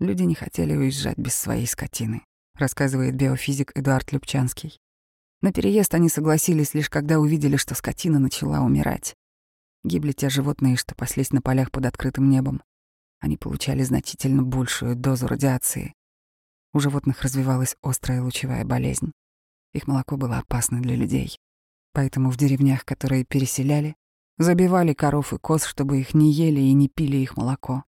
Люди 0.00 0.22
не 0.22 0.34
хотели 0.34 0.74
уезжать 0.74 1.18
без 1.18 1.34
своей 1.34 1.66
скотины, 1.66 2.24
рассказывает 2.54 3.14
биофизик 3.14 3.72
Эдуард 3.76 4.12
Любчанский. 4.12 4.78
На 5.42 5.52
переезд 5.52 5.94
они 5.94 6.08
согласились 6.08 6.74
лишь 6.74 6.88
когда 6.88 7.20
увидели, 7.20 7.56
что 7.56 7.74
скотина 7.74 8.18
начала 8.18 8.60
умирать. 8.60 9.14
Гибли 9.84 10.12
те 10.12 10.30
животные, 10.30 10.76
что 10.76 10.94
паслись 10.94 11.30
на 11.30 11.42
полях 11.42 11.70
под 11.70 11.86
открытым 11.86 12.30
небом. 12.30 12.62
Они 13.24 13.38
получали 13.38 13.82
значительно 13.82 14.42
большую 14.42 14.96
дозу 14.96 15.26
радиации, 15.26 15.94
у 16.74 16.78
животных 16.78 17.22
развивалась 17.22 17.74
острая 17.82 18.20
лучевая 18.20 18.66
болезнь. 18.66 19.12
Их 19.72 19.86
молоко 19.86 20.18
было 20.18 20.36
опасно 20.36 20.82
для 20.82 20.94
людей. 20.94 21.38
Поэтому 21.94 22.30
в 22.30 22.36
деревнях, 22.36 22.84
которые 22.84 23.24
переселяли, 23.24 23.96
забивали 24.36 24.92
коров 24.92 25.32
и 25.32 25.38
коз, 25.38 25.64
чтобы 25.64 26.00
их 26.00 26.12
не 26.12 26.32
ели 26.32 26.60
и 26.60 26.74
не 26.74 26.88
пили 26.90 27.16
их 27.16 27.38
молоко. 27.38 27.84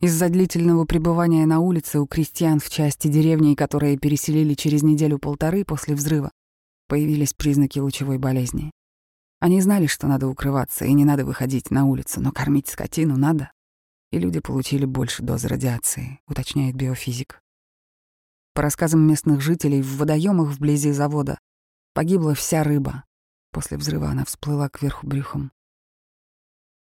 Из-за 0.00 0.28
длительного 0.28 0.84
пребывания 0.84 1.44
на 1.44 1.58
улице 1.58 1.98
у 1.98 2.06
крестьян 2.06 2.60
в 2.60 2.70
части 2.70 3.08
деревни, 3.08 3.56
которые 3.56 3.98
переселили 3.98 4.54
через 4.54 4.84
неделю-полторы 4.84 5.64
после 5.64 5.96
взрыва, 5.96 6.30
появились 6.86 7.34
признаки 7.34 7.80
лучевой 7.80 8.18
болезни. 8.18 8.70
Они 9.40 9.60
знали, 9.60 9.88
что 9.88 10.06
надо 10.06 10.28
укрываться 10.28 10.84
и 10.84 10.92
не 10.92 11.04
надо 11.04 11.24
выходить 11.24 11.72
на 11.72 11.86
улицу, 11.86 12.20
но 12.20 12.30
кормить 12.30 12.68
скотину 12.68 13.16
надо. 13.16 13.50
И 14.10 14.18
люди 14.18 14.40
получили 14.40 14.84
больше 14.84 15.22
дозы 15.22 15.48
радиации, 15.48 16.20
уточняет 16.26 16.74
биофизик. 16.74 17.40
По 18.54 18.62
рассказам 18.62 19.06
местных 19.06 19.40
жителей, 19.40 19.82
в 19.82 19.96
водоемах 19.96 20.48
вблизи 20.48 20.90
завода 20.90 21.38
погибла 21.94 22.34
вся 22.34 22.64
рыба. 22.64 23.04
После 23.52 23.76
взрыва 23.76 24.08
она 24.08 24.24
всплыла 24.24 24.68
кверху 24.68 25.06
брюхом. 25.06 25.52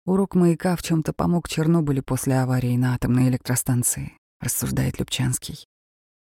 Урок 0.05 0.35
маяка 0.35 0.75
в 0.75 0.83
чем 0.83 1.01
то 1.01 1.13
помог 1.13 1.49
Чернобылю 1.49 2.03
после 2.03 2.39
аварии 2.39 2.77
на 2.77 2.93
атомной 2.93 3.29
электростанции, 3.29 4.17
рассуждает 4.39 4.99
Любчанский. 4.99 5.65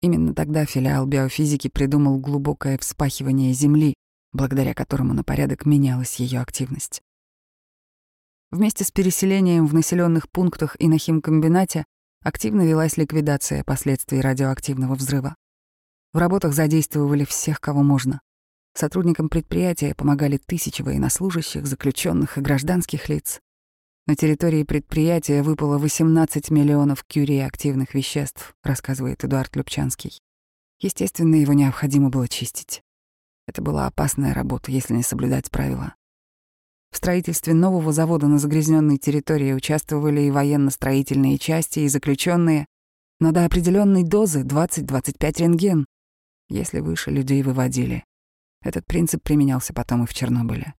Именно 0.01 0.35
тогда 0.35 0.65
филиал 0.65 1.07
биофизики 1.07 1.69
придумал 1.69 2.19
глубокое 2.19 2.79
вспахивание 2.79 3.53
Земли, 3.53 3.95
благодаря 4.33 4.73
которому 4.73 5.13
на 5.13 5.25
порядок 5.25 5.67
менялась 5.67 6.17
ее 6.17 6.41
активность. 6.41 7.03
Вместе 8.51 8.85
с 8.85 8.91
переселением 8.91 9.67
в 9.67 9.75
населенных 9.75 10.31
пунктах 10.31 10.77
и 10.79 10.89
на 10.89 10.99
химкомбинате 10.99 11.85
активно 12.23 12.63
велась 12.63 12.97
ликвидация 12.97 13.65
последствий 13.65 14.21
радиоактивного 14.21 14.95
взрыва. 14.95 15.35
В 16.13 16.19
работах 16.19 16.55
задействовали 16.55 17.25
всех, 17.25 17.61
кого 17.61 17.83
можно. 17.83 18.21
Сотрудникам 18.75 19.29
предприятия 19.29 19.95
помогали 19.95 20.37
тысячи 20.37 20.83
военнослужащих, 20.83 21.67
заключенных 21.67 22.39
и 22.39 22.41
гражданских 22.41 23.09
лиц. 23.09 23.41
На 24.07 24.15
территории 24.15 24.63
предприятия 24.63 25.43
выпало 25.43 25.79
18 25.79 26.51
миллионов 26.51 27.03
кюри 27.05 27.39
активных 27.39 27.95
веществ, 27.95 28.55
рассказывает 28.63 29.25
Эдуард 29.25 29.57
Любчанский. 29.57 30.21
Естественно, 30.79 31.35
его 31.35 31.55
необходимо 31.55 32.11
было 32.11 32.29
чистить. 32.29 32.83
Это 33.49 33.63
была 33.63 33.87
опасная 33.87 34.35
работа, 34.35 34.71
если 34.71 34.95
не 34.95 35.03
соблюдать 35.03 35.51
правила. 35.51 35.95
В 36.91 36.97
строительстве 36.97 37.55
нового 37.55 37.93
завода 37.93 38.27
на 38.27 38.39
загрязненной 38.39 38.99
территории 38.99 39.53
участвовали 39.53 40.23
и 40.23 40.31
военно-строительные 40.31 41.39
части, 41.39 41.81
и 41.81 41.89
заключенные, 41.89 42.67
но 43.21 43.33
до 43.33 43.45
определенной 43.45 44.05
дозы 44.05 44.43
20-25 44.43 45.41
рентген. 45.41 45.87
Если 46.49 46.81
выше, 46.81 47.11
людей 47.11 47.43
выводили. 47.43 48.05
Этот 48.63 48.87
принцип 48.87 49.23
применялся 49.23 49.73
потом 49.73 50.05
и 50.05 50.07
в 50.07 50.15
Чернобыле. 50.15 50.75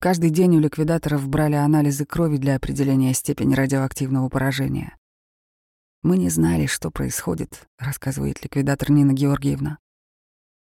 Каждый 0.00 0.30
день 0.30 0.56
у 0.56 0.60
ликвидаторов 0.60 1.26
брали 1.28 1.54
анализы 1.54 2.04
крови 2.04 2.36
для 2.36 2.56
определения 2.56 3.14
степени 3.14 3.54
радиоактивного 3.54 4.28
поражения. 4.28 4.96
«Мы 6.02 6.18
не 6.18 6.28
знали, 6.28 6.66
что 6.66 6.90
происходит»,— 6.90 7.66
рассказывает 7.78 8.42
ликвидатор 8.44 8.90
Нина 8.90 9.14
Георгиевна. 9.14 9.78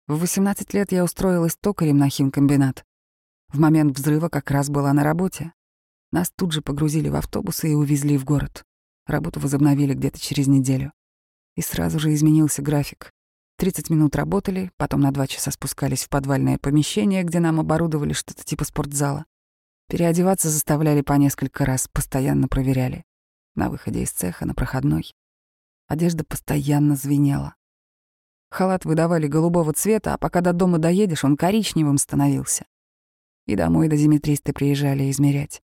В 0.08 0.20
18 0.20 0.74
лет 0.76 0.92
я 0.92 1.04
устроилась 1.04 1.56
токарем 1.56 1.98
на 1.98 2.10
химкомбинат. 2.10 2.86
В 3.54 3.60
момент 3.60 3.96
взрыва 3.96 4.30
как 4.30 4.50
раз 4.50 4.72
была 4.72 4.92
на 4.94 5.04
работе. 5.04 5.54
Нас 6.12 6.32
тут 6.36 6.54
же 6.54 6.64
погрузили 6.64 7.10
в 7.10 7.16
автобусы 7.16 7.72
и 7.72 7.76
увезли 7.76 8.18
в 8.18 8.26
город. 8.26 8.64
Работу 9.06 9.40
возобновили 9.40 9.94
где-то 9.94 10.20
через 10.20 10.48
неделю. 10.48 10.92
И 11.56 11.62
сразу 11.62 12.00
же 12.00 12.12
изменился 12.16 12.64
график. 12.64 13.12
30 13.60 13.92
минут 13.92 14.16
работали, 14.16 14.72
потом 14.78 15.02
на 15.02 15.12
два 15.12 15.28
часа 15.28 15.52
спускались 15.52 16.04
в 16.04 16.10
подвальное 16.10 16.58
помещение, 16.58 17.22
где 17.22 17.40
нам 17.40 17.60
оборудовали 17.60 18.14
что-то 18.14 18.44
типа 18.44 18.66
спортзала. 18.66 19.26
Переодеваться 19.88 20.50
заставляли 20.50 21.02
по 21.02 21.14
несколько 21.14 21.64
раз, 21.64 21.88
постоянно 21.94 22.48
проверяли. 22.48 23.04
На 23.54 23.70
выходе 23.70 24.02
из 24.02 24.10
цеха, 24.10 24.48
на 24.48 24.56
проходной. 24.56 25.14
Одежда 25.88 26.24
постоянно 26.24 26.96
звенела. 26.96 27.54
Халат 28.50 28.84
выдавали 28.84 29.28
голубого 29.28 29.74
цвета, 29.74 30.16
а 30.16 30.18
пока 30.18 30.42
до 30.42 30.54
дома 30.54 30.80
доедешь, 30.80 31.24
он 31.24 31.38
коричневым 31.38 32.00
становился. 32.00 32.66
И 33.46 33.56
домой 33.56 33.88
до 33.88 33.98
Димитристы 33.98 34.54
приезжали 34.54 35.10
измерять. 35.12 35.62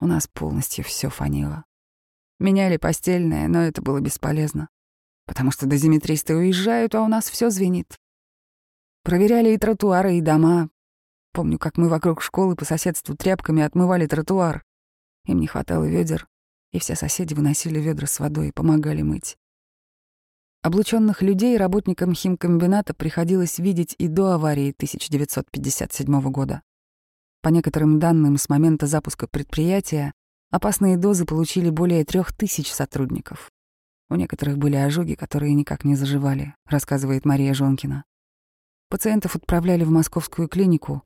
У 0.00 0.06
нас 0.06 0.28
полностью 0.28 0.84
все 0.84 1.08
фанило. 1.10 1.64
Меняли 2.38 2.76
постельное, 2.76 3.48
но 3.48 3.62
это 3.62 3.82
было 3.82 4.00
бесполезно, 4.00 4.68
потому 5.26 5.50
что 5.50 5.66
дозиметристы 5.66 6.36
уезжают, 6.36 6.94
а 6.94 7.02
у 7.02 7.08
нас 7.08 7.28
все 7.28 7.50
звенит. 7.50 7.98
Проверяли 9.02 9.50
и 9.50 9.58
тротуары, 9.58 10.16
и 10.16 10.20
дома. 10.20 10.70
Помню, 11.32 11.58
как 11.58 11.76
мы 11.76 11.88
вокруг 11.88 12.22
школы 12.22 12.54
по 12.56 12.64
соседству 12.64 13.16
тряпками 13.16 13.62
отмывали 13.62 14.06
тротуар. 14.06 14.64
Им 15.24 15.40
не 15.40 15.46
хватало 15.46 15.84
ведер, 15.84 16.28
и 16.72 16.78
все 16.78 16.94
соседи 16.94 17.34
выносили 17.34 17.80
ведра 17.80 18.06
с 18.06 18.20
водой 18.20 18.48
и 18.48 18.52
помогали 18.52 19.02
мыть. 19.02 19.36
Облученных 20.62 21.22
людей 21.22 21.56
работникам 21.56 22.14
химкомбината 22.14 22.94
приходилось 22.94 23.58
видеть 23.58 23.94
и 23.98 24.08
до 24.08 24.32
аварии 24.32 24.70
1957 24.70 26.30
года. 26.30 26.62
По 27.48 27.50
некоторым 27.50 27.98
данным, 27.98 28.36
с 28.36 28.50
момента 28.50 28.86
запуска 28.86 29.26
предприятия 29.26 30.12
опасные 30.50 30.98
дозы 30.98 31.24
получили 31.24 31.70
более 31.70 32.04
трех 32.04 32.30
тысяч 32.30 32.70
сотрудников. 32.70 33.50
У 34.10 34.16
некоторых 34.16 34.58
были 34.58 34.76
ожоги, 34.76 35.14
которые 35.14 35.54
никак 35.54 35.82
не 35.82 35.96
заживали, 35.96 36.54
рассказывает 36.66 37.24
Мария 37.24 37.54
Жонкина. 37.54 38.04
Пациентов 38.90 39.34
отправляли 39.34 39.84
в 39.84 39.90
московскую 39.90 40.46
клинику. 40.46 41.02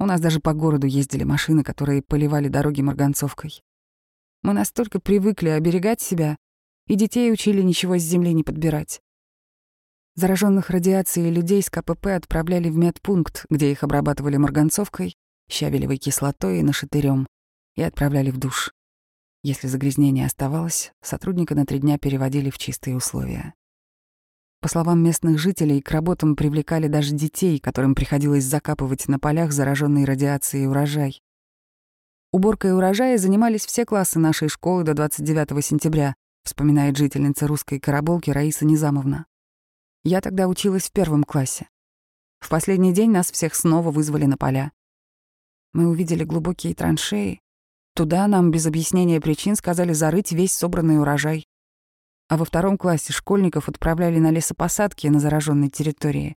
У 0.00 0.04
нас 0.04 0.20
даже 0.20 0.40
по 0.40 0.52
городу 0.52 0.88
ездили 0.88 1.22
машины, 1.22 1.62
которые 1.62 2.02
поливали 2.02 2.48
дороги 2.48 2.80
марганцовкой. 2.80 3.62
Мы 4.42 4.52
настолько 4.52 4.98
привыкли 4.98 5.50
оберегать 5.50 6.00
себя, 6.00 6.36
и 6.88 6.96
детей 6.96 7.32
учили 7.32 7.62
ничего 7.62 7.98
с 7.98 8.02
земли 8.02 8.34
не 8.34 8.42
подбирать. 8.42 9.00
Зараженных 10.16 10.70
радиацией 10.70 11.30
людей 11.30 11.62
с 11.62 11.70
КПП 11.70 12.08
отправляли 12.16 12.68
в 12.68 12.76
медпункт, 12.76 13.46
где 13.48 13.70
их 13.70 13.84
обрабатывали 13.84 14.38
марганцовкой, 14.38 15.14
щавелевой 15.48 15.96
кислотой 15.96 16.60
и 16.60 16.62
нашатырем, 16.62 17.26
и 17.76 17.82
отправляли 17.82 18.30
в 18.30 18.38
душ. 18.38 18.72
Если 19.42 19.68
загрязнение 19.68 20.26
оставалось, 20.26 20.92
сотрудника 21.02 21.54
на 21.54 21.66
три 21.66 21.78
дня 21.78 21.98
переводили 21.98 22.50
в 22.50 22.58
чистые 22.58 22.96
условия. 22.96 23.54
По 24.60 24.68
словам 24.68 25.02
местных 25.02 25.38
жителей, 25.38 25.82
к 25.82 25.90
работам 25.90 26.36
привлекали 26.36 26.88
даже 26.88 27.14
детей, 27.14 27.58
которым 27.58 27.94
приходилось 27.94 28.44
закапывать 28.44 29.06
на 29.08 29.18
полях 29.18 29.52
зараженной 29.52 30.06
радиацией 30.06 30.66
урожай. 30.66 31.20
Уборкой 32.32 32.74
урожая 32.74 33.18
занимались 33.18 33.66
все 33.66 33.84
классы 33.84 34.18
нашей 34.18 34.48
школы 34.48 34.82
до 34.82 34.94
29 34.94 35.62
сентября, 35.62 36.14
вспоминает 36.44 36.96
жительница 36.96 37.46
русской 37.46 37.78
караболки 37.78 38.30
Раиса 38.30 38.64
Низамовна. 38.64 39.26
Я 40.02 40.20
тогда 40.20 40.48
училась 40.48 40.88
в 40.88 40.92
первом 40.92 41.24
классе. 41.24 41.68
В 42.40 42.48
последний 42.48 42.92
день 42.92 43.10
нас 43.10 43.30
всех 43.30 43.54
снова 43.54 43.90
вызвали 43.90 44.24
на 44.24 44.36
поля. 44.36 44.72
Мы 45.74 45.88
увидели 45.88 46.22
глубокие 46.22 46.72
траншеи. 46.74 47.40
Туда 47.94 48.28
нам 48.28 48.52
без 48.52 48.64
объяснения 48.64 49.20
причин 49.20 49.56
сказали 49.56 49.92
зарыть 49.92 50.30
весь 50.30 50.52
собранный 50.52 51.00
урожай. 51.00 51.46
А 52.28 52.36
во 52.36 52.44
втором 52.44 52.78
классе 52.78 53.12
школьников 53.12 53.68
отправляли 53.68 54.20
на 54.20 54.30
лесопосадки 54.30 55.08
на 55.08 55.18
зараженной 55.18 55.68
территории. 55.68 56.36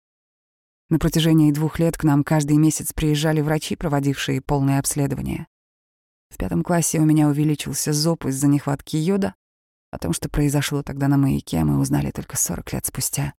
На 0.89 0.97
протяжении 0.99 1.51
двух 1.51 1.79
лет 1.79 1.97
к 1.97 2.03
нам 2.03 2.23
каждый 2.23 2.57
месяц 2.57 2.93
приезжали 2.93 3.41
врачи, 3.41 3.75
проводившие 3.75 4.41
полное 4.41 4.79
обследование. 4.79 5.47
В 6.29 6.37
пятом 6.37 6.63
классе 6.63 6.99
у 6.99 7.05
меня 7.05 7.27
увеличился 7.27 7.93
зоб 7.93 8.25
из-за 8.25 8.47
нехватки 8.47 8.97
йода. 8.97 9.35
О 9.91 9.99
том, 9.99 10.13
что 10.13 10.29
произошло 10.29 10.81
тогда 10.81 11.07
на 11.07 11.17
маяке, 11.17 11.63
мы 11.63 11.79
узнали 11.79 12.09
только 12.11 12.37
40 12.37 12.73
лет 12.73 12.85
спустя. 12.85 13.33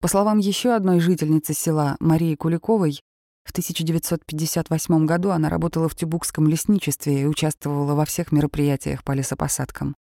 По 0.00 0.08
словам 0.08 0.38
еще 0.38 0.74
одной 0.74 1.00
жительницы 1.00 1.54
села 1.54 1.96
Марии 2.00 2.34
Куликовой, 2.34 3.00
в 3.44 3.50
1958 3.50 5.06
году 5.06 5.30
она 5.30 5.48
работала 5.48 5.88
в 5.88 5.94
Тюбукском 5.94 6.48
лесничестве 6.48 7.22
и 7.22 7.26
участвовала 7.26 7.94
во 7.94 8.04
всех 8.04 8.32
мероприятиях 8.32 9.04
по 9.04 9.12
лесопосадкам. 9.12 9.94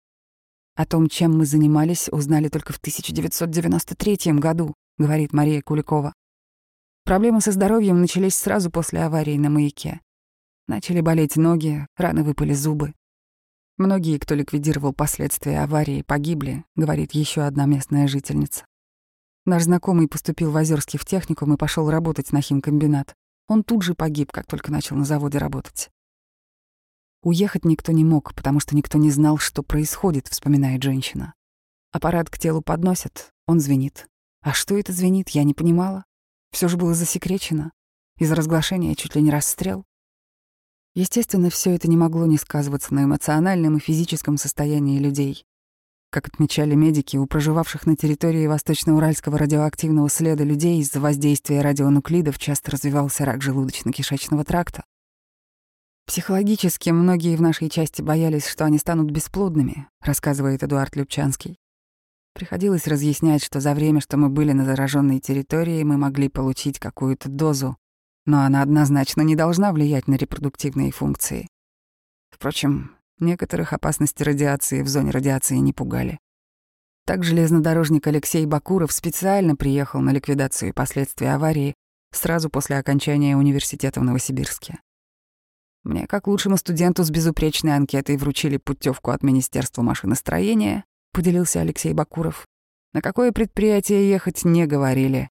О 0.75 0.85
том, 0.85 1.09
чем 1.09 1.37
мы 1.37 1.45
занимались, 1.45 2.07
узнали 2.09 2.47
только 2.47 2.71
в 2.71 2.77
1993 2.77 4.33
году, 4.33 4.73
говорит 4.97 5.33
Мария 5.33 5.61
Куликова. 5.61 6.13
Проблемы 7.03 7.41
со 7.41 7.51
здоровьем 7.51 7.99
начались 7.99 8.35
сразу 8.35 8.69
после 8.69 9.03
аварии 9.03 9.37
на 9.37 9.49
маяке. 9.49 9.99
Начали 10.67 11.01
болеть 11.01 11.35
ноги, 11.35 11.85
раны 11.97 12.23
выпали 12.23 12.53
зубы. 12.53 12.93
Многие, 13.77 14.19
кто 14.19 14.35
ликвидировал 14.35 14.93
последствия 14.93 15.61
аварии, 15.61 16.03
погибли, 16.03 16.63
говорит 16.75 17.13
еще 17.13 17.41
одна 17.41 17.65
местная 17.65 18.07
жительница. 18.07 18.65
Наш 19.45 19.63
знакомый 19.63 20.07
поступил 20.07 20.51
в 20.51 20.57
Озерский 20.57 20.99
в 20.99 21.05
техникум 21.05 21.53
и 21.53 21.57
пошел 21.57 21.89
работать 21.89 22.31
на 22.31 22.41
химкомбинат. 22.41 23.15
Он 23.47 23.63
тут 23.63 23.83
же 23.83 23.95
погиб, 23.95 24.31
как 24.31 24.47
только 24.47 24.71
начал 24.71 24.95
на 24.95 25.05
заводе 25.05 25.37
работать. 25.37 25.91
Уехать 27.23 27.65
никто 27.65 27.91
не 27.91 28.03
мог, 28.03 28.33
потому 28.33 28.59
что 28.59 28.75
никто 28.75 28.97
не 28.97 29.11
знал, 29.11 29.37
что 29.37 29.61
происходит, 29.61 30.27
вспоминает 30.27 30.81
женщина. 30.81 31.33
Аппарат 31.91 32.29
к 32.29 32.39
телу 32.39 32.61
подносят, 32.61 33.31
он 33.45 33.59
звенит. 33.59 34.07
А 34.41 34.53
что 34.53 34.77
это 34.77 34.91
звенит, 34.91 35.29
я 35.29 35.43
не 35.43 35.53
понимала. 35.53 36.05
Все 36.51 36.67
же 36.67 36.77
было 36.77 36.93
засекречено. 36.93 37.71
Из 38.17 38.31
разглашения 38.31 38.95
чуть 38.95 39.15
ли 39.15 39.21
не 39.21 39.29
расстрел. 39.29 39.85
Естественно, 40.95 41.49
все 41.49 41.75
это 41.75 41.87
не 41.87 41.95
могло 41.95 42.25
не 42.25 42.37
сказываться 42.37 42.93
на 42.93 43.03
эмоциональном 43.03 43.77
и 43.77 43.79
физическом 43.79 44.37
состоянии 44.37 44.99
людей. 44.99 45.45
Как 46.11 46.27
отмечали 46.27 46.75
медики, 46.75 47.15
у 47.15 47.25
проживавших 47.25 47.85
на 47.85 47.95
территории 47.95 48.45
Восточно-Уральского 48.45 49.37
радиоактивного 49.37 50.09
следа 50.09 50.43
людей 50.43 50.81
из-за 50.81 50.99
воздействия 50.99 51.61
радионуклидов 51.61 52.37
часто 52.37 52.71
развивался 52.71 53.23
рак 53.23 53.41
желудочно-кишечного 53.41 54.43
тракта. 54.43 54.83
Психологически 56.05 56.89
многие 56.89 57.37
в 57.37 57.41
нашей 57.41 57.69
части 57.69 58.01
боялись, 58.01 58.45
что 58.45 58.65
они 58.65 58.77
станут 58.77 59.09
бесплодными, 59.09 59.87
рассказывает 60.01 60.61
Эдуард 60.63 60.97
Любчанский. 60.97 61.55
Приходилось 62.33 62.87
разъяснять, 62.87 63.41
что 63.41 63.61
за 63.61 63.73
время, 63.73 64.01
что 64.01 64.17
мы 64.17 64.27
были 64.27 64.51
на 64.51 64.65
зараженной 64.65 65.21
территории, 65.21 65.81
мы 65.83 65.95
могли 65.95 66.27
получить 66.27 66.77
какую-то 66.77 67.29
дозу, 67.29 67.77
но 68.25 68.41
она 68.41 68.61
однозначно 68.61 69.21
не 69.21 69.37
должна 69.37 69.71
влиять 69.71 70.09
на 70.09 70.15
репродуктивные 70.15 70.91
функции. 70.91 71.47
Впрочем, 72.31 72.97
Некоторых 73.21 73.71
опасности 73.71 74.23
радиации 74.23 74.81
в 74.81 74.87
зоне 74.87 75.11
радиации 75.11 75.57
не 75.57 75.73
пугали. 75.73 76.17
Так 77.05 77.23
железнодорожник 77.23 78.07
Алексей 78.07 78.47
Бакуров 78.47 78.91
специально 78.91 79.55
приехал 79.55 80.01
на 80.01 80.09
ликвидацию 80.09 80.73
последствий 80.73 81.27
аварии 81.27 81.75
сразу 82.11 82.49
после 82.49 82.79
окончания 82.79 83.37
университета 83.37 83.99
в 83.99 84.03
Новосибирске. 84.03 84.79
Мне, 85.83 86.07
как 86.07 86.25
лучшему 86.25 86.57
студенту 86.57 87.03
с 87.03 87.11
безупречной 87.11 87.75
анкетой, 87.75 88.17
вручили 88.17 88.57
путевку 88.57 89.11
от 89.11 89.21
Министерства 89.21 89.83
машиностроения, 89.83 90.83
поделился 91.13 91.61
Алексей 91.61 91.93
Бакуров. 91.93 92.47
На 92.91 93.01
какое 93.01 93.31
предприятие 93.31 94.09
ехать 94.09 94.45
не 94.45 94.65
говорили. 94.65 95.29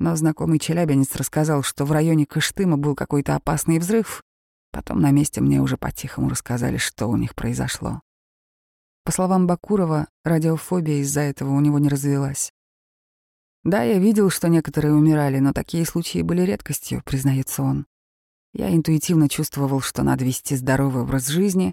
Но 0.00 0.16
знакомый 0.16 0.58
челябинец 0.58 1.14
рассказал, 1.14 1.62
что 1.62 1.84
в 1.84 1.92
районе 1.92 2.26
Кыштыма 2.26 2.76
был 2.76 2.96
какой-то 2.96 3.36
опасный 3.36 3.78
взрыв, 3.78 4.24
Потом 4.70 5.00
на 5.00 5.10
месте 5.10 5.40
мне 5.40 5.60
уже 5.60 5.76
по-тихому 5.76 6.28
рассказали, 6.28 6.76
что 6.76 7.06
у 7.08 7.16
них 7.16 7.34
произошло. 7.34 8.00
По 9.04 9.12
словам 9.12 9.46
Бакурова, 9.46 10.08
радиофобия 10.24 11.00
из-за 11.00 11.20
этого 11.20 11.52
у 11.52 11.60
него 11.60 11.78
не 11.78 11.88
развилась. 11.88 12.52
Да, 13.64 13.82
я 13.82 13.98
видел, 13.98 14.30
что 14.30 14.48
некоторые 14.48 14.94
умирали, 14.94 15.38
но 15.38 15.52
такие 15.52 15.84
случаи 15.84 16.22
были 16.22 16.42
редкостью, 16.42 17.02
признается 17.04 17.62
он. 17.62 17.86
Я 18.52 18.74
интуитивно 18.74 19.28
чувствовал, 19.28 19.80
что 19.80 20.02
надо 20.02 20.24
вести 20.24 20.56
здоровый 20.56 21.02
образ 21.02 21.26
жизни, 21.26 21.72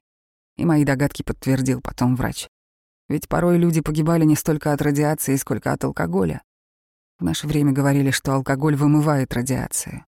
и 0.58 0.66
мои 0.66 0.84
догадки 0.84 1.24
подтвердил 1.24 1.82
потом 1.82 2.16
врач. 2.16 2.48
Ведь 3.08 3.28
порой 3.28 3.58
люди 3.58 3.82
погибали 3.82 4.26
не 4.26 4.36
столько 4.36 4.74
от 4.74 4.82
радиации, 4.82 5.36
сколько 5.36 5.72
от 5.72 5.84
алкоголя. 5.84 6.42
В 7.20 7.24
наше 7.24 7.48
время 7.48 7.72
говорили, 7.72 8.12
что 8.12 8.34
алкоголь 8.34 8.76
вымывает 8.76 9.34
радиацию, 9.34 10.06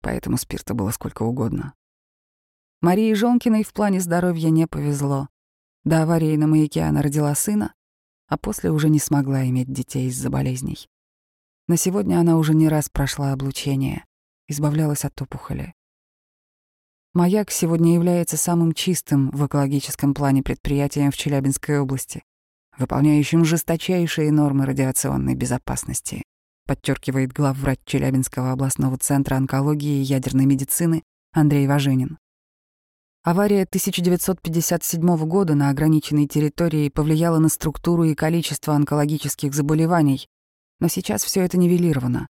поэтому 0.00 0.36
спирта 0.36 0.74
было 0.74 0.90
сколько 0.90 1.22
угодно. 1.22 1.74
Марии 2.82 3.14
Жонкиной 3.14 3.62
в 3.62 3.72
плане 3.72 4.00
здоровья 4.00 4.50
не 4.50 4.66
повезло. 4.66 5.28
До 5.84 6.02
аварии 6.02 6.36
на 6.36 6.48
маяке 6.48 6.82
она 6.82 7.00
родила 7.00 7.32
сына, 7.36 7.74
а 8.26 8.36
после 8.36 8.72
уже 8.72 8.90
не 8.90 8.98
смогла 8.98 9.46
иметь 9.46 9.72
детей 9.72 10.08
из-за 10.08 10.30
болезней. 10.30 10.88
На 11.68 11.76
сегодня 11.76 12.18
она 12.18 12.36
уже 12.38 12.54
не 12.54 12.68
раз 12.68 12.88
прошла 12.88 13.32
облучение, 13.32 14.04
избавлялась 14.48 15.04
от 15.04 15.22
опухоли. 15.22 15.74
Маяк 17.14 17.52
сегодня 17.52 17.94
является 17.94 18.36
самым 18.36 18.72
чистым 18.72 19.30
в 19.30 19.46
экологическом 19.46 20.12
плане 20.12 20.42
предприятием 20.42 21.12
в 21.12 21.16
Челябинской 21.16 21.78
области, 21.78 22.24
выполняющим 22.76 23.44
жесточайшие 23.44 24.32
нормы 24.32 24.66
радиационной 24.66 25.36
безопасности, 25.36 26.24
подчеркивает 26.66 27.32
главврач 27.32 27.78
Челябинского 27.84 28.50
областного 28.50 28.98
центра 28.98 29.36
онкологии 29.36 30.00
и 30.00 30.02
ядерной 30.02 30.46
медицины 30.46 31.04
Андрей 31.32 31.68
Важенин. 31.68 32.18
Авария 33.24 33.62
1957 33.62 35.16
года 35.28 35.54
на 35.54 35.68
ограниченной 35.68 36.26
территории 36.26 36.88
повлияла 36.88 37.38
на 37.38 37.48
структуру 37.48 38.02
и 38.02 38.16
количество 38.16 38.74
онкологических 38.74 39.54
заболеваний, 39.54 40.26
но 40.80 40.88
сейчас 40.88 41.22
все 41.22 41.42
это 41.42 41.56
нивелировано. 41.56 42.26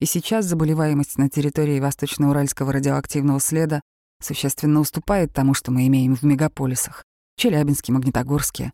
И 0.00 0.06
сейчас 0.06 0.46
заболеваемость 0.46 1.18
на 1.18 1.28
территории 1.28 1.80
Восточно-Уральского 1.80 2.72
радиоактивного 2.72 3.40
следа 3.40 3.82
существенно 4.22 4.80
уступает 4.80 5.34
тому, 5.34 5.52
что 5.52 5.70
мы 5.70 5.86
имеем 5.88 6.16
в 6.16 6.22
мегаполисах, 6.22 7.04
Челябинске, 7.36 7.92
Магнитогорске. 7.92 8.72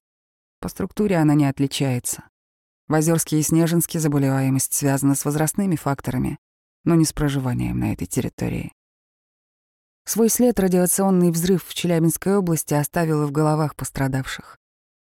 По 0.61 0.69
структуре 0.69 1.17
она 1.17 1.35
не 1.35 1.47
отличается. 1.47 2.23
В 2.87 2.95
Озерске 2.95 3.41
и 3.41 3.43
Снежинске 3.43 3.99
заболеваемость 3.99 4.75
связана 4.75 5.17
с 5.17 5.25
возрастными 5.25 5.75
факторами, 5.75 6.39
но 6.85 6.95
не 6.95 7.05
с 7.05 7.13
проживанием 7.13 7.81
на 7.81 7.93
этой 7.93 8.07
территории. 8.07 8.73
Свой 10.09 10.31
след 10.31 10.59
радиационный 10.59 11.31
взрыв 11.31 11.63
в 11.67 11.75
Челябинской 11.75 12.39
области 12.39 12.73
оставил 12.73 13.27
в 13.27 13.31
головах 13.31 13.77
пострадавших. 13.77 14.57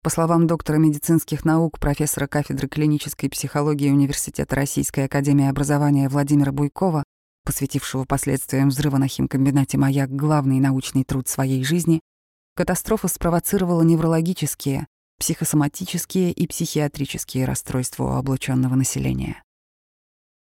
По 0.03 0.09
словам 0.09 0.45
доктора 0.45 0.75
медицинских 0.75 1.45
наук, 1.45 1.79
профессора 1.79 2.27
кафедры 2.27 2.67
клинической 2.67 3.29
психологии 3.29 3.91
Университета 3.91 4.57
Российской 4.57 5.05
академии 5.05 5.47
образования 5.47 6.09
Владимира 6.09 6.51
Буйкова, 6.51 7.05
посвятившего 7.45 8.03
последствиям 8.03 8.67
взрыва 8.67 8.97
на 8.97 9.07
химкомбинате 9.07 9.77
«Маяк» 9.77 10.09
главный 10.09 10.59
научный 10.59 11.05
труд 11.05 11.29
своей 11.29 11.63
жизни, 11.63 12.01
катастрофа 12.53 13.07
спровоцировала 13.07 13.83
неврологические, 13.83 14.85
психосоматические 15.17 16.33
и 16.33 16.45
психиатрические 16.45 17.45
расстройства 17.45 18.03
у 18.03 18.17
облученного 18.17 18.75
населения. 18.75 19.41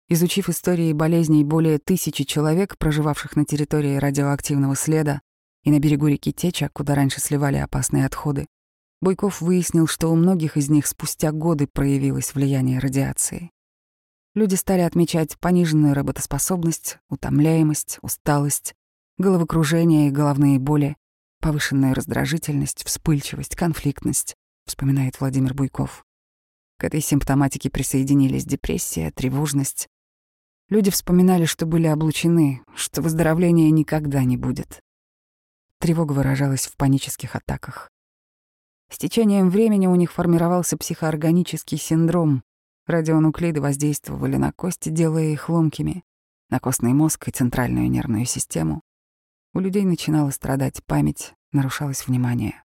Изучив 0.09 0.49
истории 0.49 0.93
болезней 0.93 1.45
более 1.45 1.79
тысячи 1.79 2.25
человек, 2.25 2.77
проживавших 2.79 3.37
на 3.37 3.45
территории 3.45 3.97
радиоактивного 3.97 4.77
следа 4.77 5.23
и 5.65 5.71
на 5.71 5.79
берегу 5.79 6.07
реки 6.07 6.33
Теча, 6.33 6.69
куда 6.73 6.95
раньше 6.95 7.21
сливали 7.21 7.57
опасные 7.57 8.07
отходы, 8.07 8.47
Буйков 9.01 9.41
выяснил, 9.41 9.88
что 9.88 10.12
у 10.12 10.15
многих 10.15 10.57
из 10.57 10.71
них 10.71 10.87
спустя 10.87 11.33
годы 11.33 11.67
проявилось 11.67 12.35
влияние 12.35 12.79
радиации. 12.79 13.51
Люди 14.35 14.55
стали 14.55 14.83
отмечать 14.83 15.37
пониженную 15.38 15.93
работоспособность, 15.95 16.99
утомляемость, 17.09 17.99
усталость, 18.01 18.75
головокружение 19.19 20.09
и 20.09 20.12
головные 20.12 20.59
боли, 20.59 20.97
повышенную 21.41 21.95
раздражительность, 21.95 22.85
вспыльчивость, 22.85 23.57
конфликтность, 23.57 24.37
вспоминает 24.67 25.21
Владимир 25.21 25.53
Буйков. 25.53 26.05
К 26.83 26.87
этой 26.87 27.01
симптоматике 27.01 27.71
присоединились 27.71 28.45
депрессия, 28.45 29.12
тревожность, 29.12 29.87
Люди 30.68 30.90
вспоминали, 30.90 31.45
что 31.45 31.64
были 31.64 31.87
облучены, 31.87 32.62
что 32.75 33.03
выздоровления 33.03 33.71
никогда 33.71 34.25
не 34.25 34.37
будет. 34.37 34.81
Тревога 35.79 36.12
выражалась 36.12 36.66
в 36.66 36.77
панических 36.77 37.37
атаках. 37.37 37.88
С 38.90 38.99
течением 38.99 39.49
времени 39.49 39.87
у 39.87 39.95
них 39.95 40.11
формировался 40.11 40.77
психоорганический 40.77 41.79
синдром. 41.79 42.42
Радионуклиды 42.87 43.61
воздействовали 43.61 44.35
на 44.35 44.51
кости, 44.51 44.88
делая 44.88 45.27
их 45.27 45.49
ломкими, 45.49 46.03
на 46.51 46.59
костный 46.59 46.95
мозг 46.95 47.29
и 47.29 47.31
центральную 47.31 47.88
нервную 47.88 48.25
систему. 48.25 48.83
У 49.55 49.61
людей 49.61 49.85
начинала 49.85 50.31
страдать 50.31 50.83
память, 50.85 51.35
нарушалось 51.53 52.09
внимание. 52.09 52.62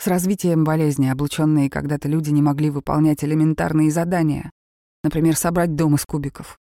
С 0.00 0.06
развитием 0.06 0.64
болезни 0.64 1.08
облученные 1.08 1.68
когда-то 1.68 2.08
люди 2.08 2.30
не 2.30 2.40
могли 2.40 2.70
выполнять 2.70 3.22
элементарные 3.22 3.90
задания, 3.90 4.50
например, 5.04 5.36
собрать 5.36 5.76
дом 5.76 5.96
из 5.96 6.06
кубиков. 6.06 6.58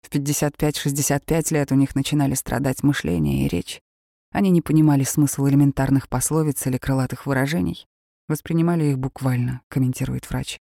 В 0.00 0.08
55-65 0.08 1.52
лет 1.52 1.70
у 1.70 1.74
них 1.74 1.94
начинали 1.94 2.32
страдать 2.32 2.82
мышление 2.82 3.44
и 3.44 3.48
речь. 3.48 3.82
Они 4.32 4.48
не 4.48 4.62
понимали 4.62 5.04
смысл 5.04 5.46
элементарных 5.46 6.08
пословиц 6.08 6.66
или 6.66 6.78
крылатых 6.78 7.26
выражений, 7.26 7.86
воспринимали 8.26 8.86
их 8.86 8.98
буквально, 8.98 9.60
комментирует 9.68 10.30
врач. 10.30 10.58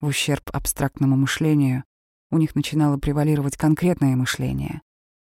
В 0.00 0.06
ущерб 0.06 0.48
абстрактному 0.52 1.16
мышлению 1.16 1.82
у 2.30 2.38
них 2.38 2.54
начинало 2.54 2.96
превалировать 2.96 3.56
конкретное 3.56 4.14
мышление. 4.14 4.82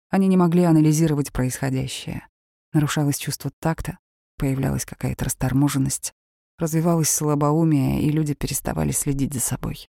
Они 0.09 0.27
не 0.27 0.37
могли 0.37 0.63
анализировать 0.63 1.33
происходящее. 1.33 2.25
Нарушалось 2.71 3.17
чувство 3.17 3.51
такта, 3.59 3.97
появлялась 4.39 4.85
какая-то 4.85 5.25
расторможенность, 5.25 6.13
развивалось 6.57 7.09
слабоумие, 7.09 8.01
и 8.01 8.09
люди 8.09 8.33
переставали 8.33 8.91
следить 8.91 9.33
за 9.33 9.41
собой. 9.41 9.87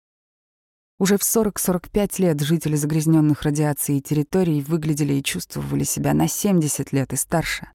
Уже 1.01 1.17
в 1.17 1.23
40-45 1.23 2.21
лет 2.21 2.41
жители 2.41 2.77
загрязненных 2.77 3.43
радиацией 3.43 4.01
территорий 4.01 4.63
выглядели 4.63 5.15
и 5.15 5.23
чувствовали 5.25 5.83
себя 5.83 6.15
на 6.15 6.29
70 6.29 6.93
лет 6.93 7.13
и 7.13 7.17
старше. 7.17 7.69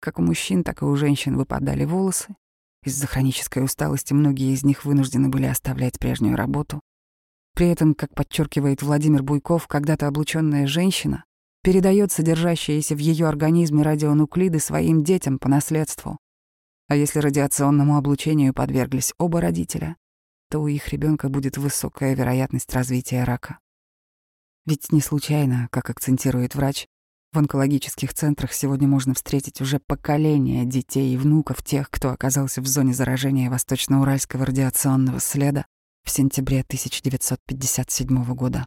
Как 0.00 0.20
у 0.20 0.22
мужчин, 0.22 0.62
так 0.62 0.82
и 0.82 0.84
у 0.84 0.94
женщин 0.94 1.36
выпадали 1.36 1.84
волосы. 1.84 2.36
Из-за 2.84 3.08
хронической 3.08 3.64
усталости 3.64 4.12
многие 4.12 4.52
из 4.52 4.62
них 4.62 4.84
вынуждены 4.84 5.28
были 5.28 5.46
оставлять 5.46 5.98
прежнюю 5.98 6.36
работу. 6.36 6.80
При 7.54 7.66
этом, 7.68 7.94
как 7.94 8.14
подчеркивает 8.14 8.82
Владимир 8.82 9.24
Буйков, 9.24 9.66
когда-то 9.66 10.06
облученная 10.06 10.68
женщина 10.68 11.24
передает 11.68 12.10
содержащиеся 12.10 12.94
в 12.94 12.98
ее 12.98 13.28
организме 13.28 13.82
радионуклиды 13.82 14.58
своим 14.58 15.04
детям 15.04 15.38
по 15.38 15.50
наследству. 15.50 16.16
А 16.86 16.96
если 16.96 17.18
радиационному 17.18 17.98
облучению 17.98 18.54
подверглись 18.54 19.12
оба 19.18 19.42
родителя, 19.42 19.96
то 20.48 20.60
у 20.60 20.66
их 20.66 20.88
ребенка 20.88 21.28
будет 21.28 21.58
высокая 21.58 22.14
вероятность 22.14 22.72
развития 22.72 23.22
рака. 23.24 23.58
Ведь 24.64 24.92
не 24.92 25.02
случайно, 25.02 25.68
как 25.70 25.90
акцентирует 25.90 26.54
врач, 26.54 26.86
в 27.34 27.38
онкологических 27.38 28.14
центрах 28.14 28.54
сегодня 28.54 28.88
можно 28.88 29.12
встретить 29.12 29.60
уже 29.60 29.78
поколение 29.78 30.64
детей 30.64 31.12
и 31.12 31.18
внуков 31.18 31.62
тех, 31.62 31.90
кто 31.90 32.08
оказался 32.12 32.62
в 32.62 32.66
зоне 32.66 32.94
заражения 32.94 33.50
восточно-уральского 33.50 34.46
радиационного 34.46 35.20
следа 35.20 35.66
в 36.02 36.08
сентябре 36.08 36.62
1957 36.62 38.24
года. 38.34 38.66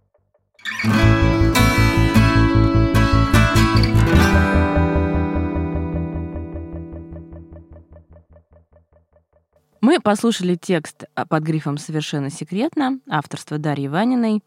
Мы 9.81 9.99
послушали 9.99 10.55
текст 10.55 11.05
а, 11.15 11.25
под 11.25 11.43
грифом 11.43 11.77
«Совершенно 11.77 12.29
секретно», 12.29 12.99
авторство 13.09 13.57
Дарьи 13.57 13.87
Ваниной. 13.87 14.43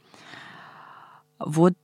Вот 1.38 1.74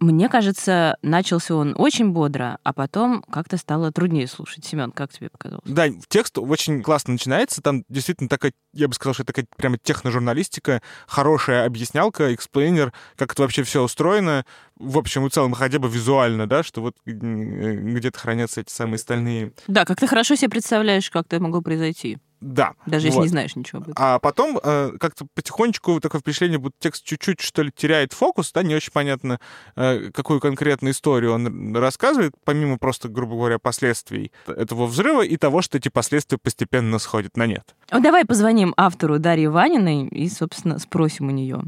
мне 0.00 0.28
кажется, 0.28 0.98
начался 1.02 1.54
он 1.54 1.74
очень 1.78 2.10
бодро, 2.10 2.58
а 2.62 2.72
потом 2.72 3.22
как-то 3.22 3.56
стало 3.56 3.90
труднее 3.92 4.26
слушать. 4.26 4.64
Семен, 4.64 4.90
как 4.90 5.12
тебе 5.12 5.30
показалось? 5.30 5.64
Да, 5.64 5.88
текст 6.08 6.36
очень 6.38 6.82
классно 6.82 7.12
начинается. 7.12 7.62
Там 7.62 7.84
действительно 7.88 8.28
такая, 8.28 8.52
я 8.72 8.88
бы 8.88 8.94
сказал, 8.94 9.14
что 9.14 9.24
такая 9.24 9.46
прямо 9.56 9.78
техножурналистика, 9.78 10.82
хорошая 11.06 11.64
объяснялка, 11.64 12.34
explainer, 12.34 12.92
как 13.16 13.32
это 13.32 13.42
вообще 13.42 13.62
все 13.62 13.82
устроено. 13.82 14.44
В 14.78 14.98
общем 14.98 15.26
и 15.26 15.30
целом, 15.30 15.52
хотя 15.52 15.78
бы 15.78 15.88
визуально, 15.88 16.48
да, 16.48 16.62
что 16.62 16.80
вот 16.80 16.96
где-то 17.04 18.18
хранятся 18.18 18.60
эти 18.60 18.70
самые 18.70 18.98
стальные... 18.98 19.52
Да, 19.68 19.84
как 19.84 20.00
ты 20.00 20.06
хорошо 20.06 20.34
себе 20.34 20.50
представляешь, 20.50 21.10
как 21.10 21.26
это 21.26 21.40
могло 21.40 21.60
произойти. 21.62 22.18
Да. 22.44 22.74
Даже 22.84 23.06
вот. 23.06 23.14
если 23.14 23.20
не 23.22 23.28
знаешь 23.28 23.56
ничего 23.56 23.78
об 23.78 23.84
этом. 23.84 23.94
А 23.96 24.18
потом 24.18 24.60
э, 24.62 24.92
как-то 25.00 25.26
потихонечку 25.34 25.98
такое 26.00 26.20
впечатление, 26.20 26.58
будто 26.58 26.76
текст 26.78 27.02
чуть-чуть, 27.02 27.40
что 27.40 27.62
ли, 27.62 27.72
теряет 27.74 28.12
фокус, 28.12 28.52
да, 28.52 28.62
не 28.62 28.74
очень 28.74 28.92
понятно, 28.92 29.40
э, 29.76 30.10
какую 30.12 30.40
конкретную 30.40 30.92
историю 30.92 31.32
он 31.32 31.74
рассказывает, 31.74 32.34
помимо 32.44 32.76
просто, 32.76 33.08
грубо 33.08 33.36
говоря, 33.36 33.58
последствий 33.58 34.30
этого 34.46 34.84
взрыва 34.84 35.24
и 35.24 35.38
того, 35.38 35.62
что 35.62 35.78
эти 35.78 35.88
последствия 35.88 36.36
постепенно 36.36 36.98
сходят 36.98 37.38
на 37.38 37.46
нет. 37.46 37.74
Ну, 37.90 38.02
давай 38.02 38.26
позвоним 38.26 38.74
автору 38.76 39.18
Дарьи 39.18 39.46
Ваниной 39.46 40.06
и, 40.08 40.28
собственно, 40.28 40.78
спросим 40.78 41.28
у 41.28 41.30
нее, 41.30 41.62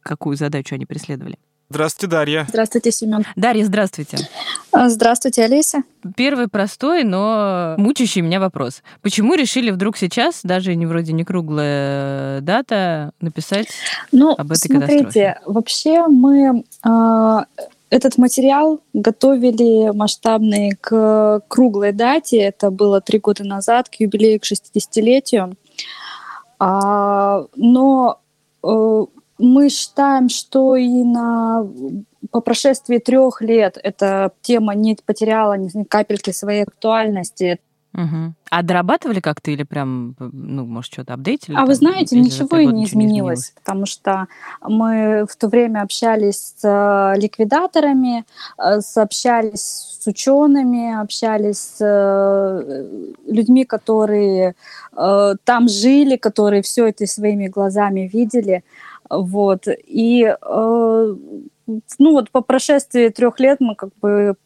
какую 0.00 0.38
задачу 0.38 0.76
они 0.76 0.86
преследовали. 0.86 1.38
Здравствуйте, 1.70 2.10
Дарья. 2.10 2.46
Здравствуйте, 2.48 2.92
Семен. 2.92 3.24
Дарья, 3.36 3.64
здравствуйте. 3.64 4.18
А, 4.70 4.88
здравствуйте, 4.88 5.44
Олеся. 5.44 5.82
Первый 6.16 6.48
простой, 6.48 7.04
но 7.04 7.74
мучающий 7.78 8.20
меня 8.20 8.38
вопрос. 8.38 8.82
Почему 9.00 9.34
решили 9.34 9.70
вдруг 9.70 9.96
сейчас, 9.96 10.40
даже 10.42 10.74
не 10.74 10.86
вроде 10.86 11.12
не 11.12 11.24
круглая 11.24 12.40
дата, 12.42 13.12
написать 13.20 13.68
ну, 14.12 14.34
об 14.36 14.52
этой 14.52 14.68
смотрите, 14.68 14.94
катастрофе? 15.02 15.40
вообще 15.46 16.06
мы 16.06 16.64
э, 16.84 17.44
этот 17.90 18.18
материал 18.18 18.80
готовили 18.92 19.90
масштабный 19.90 20.72
к 20.80 21.40
круглой 21.48 21.92
дате. 21.92 22.38
Это 22.38 22.70
было 22.70 23.00
три 23.00 23.20
года 23.20 23.44
назад, 23.44 23.88
к 23.88 23.94
юбилею, 24.00 24.40
к 24.40 24.44
60-летию. 24.44 25.54
А, 26.58 27.44
но 27.56 28.20
э, 28.62 29.04
мы 29.44 29.68
считаем, 29.68 30.28
что 30.28 30.76
и 30.76 31.02
на 31.04 31.66
по 32.30 32.40
прошествии 32.40 32.98
трех 32.98 33.40
лет 33.42 33.78
эта 33.82 34.32
тема 34.42 34.74
не 34.74 34.96
потеряла 35.04 35.56
ни 35.56 35.84
капельки 35.84 36.30
своей 36.30 36.62
актуальности. 36.62 37.60
Угу. 37.94 38.34
А 38.50 38.62
дорабатывали 38.62 39.20
как-то 39.20 39.52
или 39.52 39.62
прям, 39.62 40.16
ну, 40.18 40.66
может, 40.66 40.92
что-то 40.92 41.14
апдейтили? 41.14 41.54
А 41.54 41.58
там, 41.58 41.66
вы 41.66 41.74
знаете, 41.74 42.18
ничего 42.18 42.58
и 42.58 42.66
не 42.66 42.84
изменилось, 42.86 42.94
не 42.94 43.04
изменилось, 43.04 43.52
потому 43.54 43.86
что 43.86 44.26
мы 44.62 45.26
в 45.30 45.36
то 45.36 45.46
время 45.46 45.82
общались 45.82 46.54
с 46.56 46.64
э, 46.64 47.20
ликвидаторами, 47.20 48.24
э, 48.58 48.80
общались 48.96 49.98
с 50.00 50.06
учеными, 50.08 51.00
общались 51.00 51.58
с 51.58 51.76
э, 51.80 53.12
людьми, 53.28 53.64
которые 53.64 54.54
там 55.44 55.68
жили, 55.68 56.16
которые 56.16 56.62
все 56.62 56.86
это 56.86 57.04
своими 57.06 57.48
глазами 57.48 58.08
видели. 58.12 58.62
Вот. 59.10 59.66
И 59.68 60.34
ну 60.42 62.12
вот 62.12 62.30
по 62.30 62.40
прошествии 62.40 63.08
трех 63.08 63.40
лет 63.40 63.60
мы 63.60 63.74
как 63.74 63.90
бы 64.00 64.36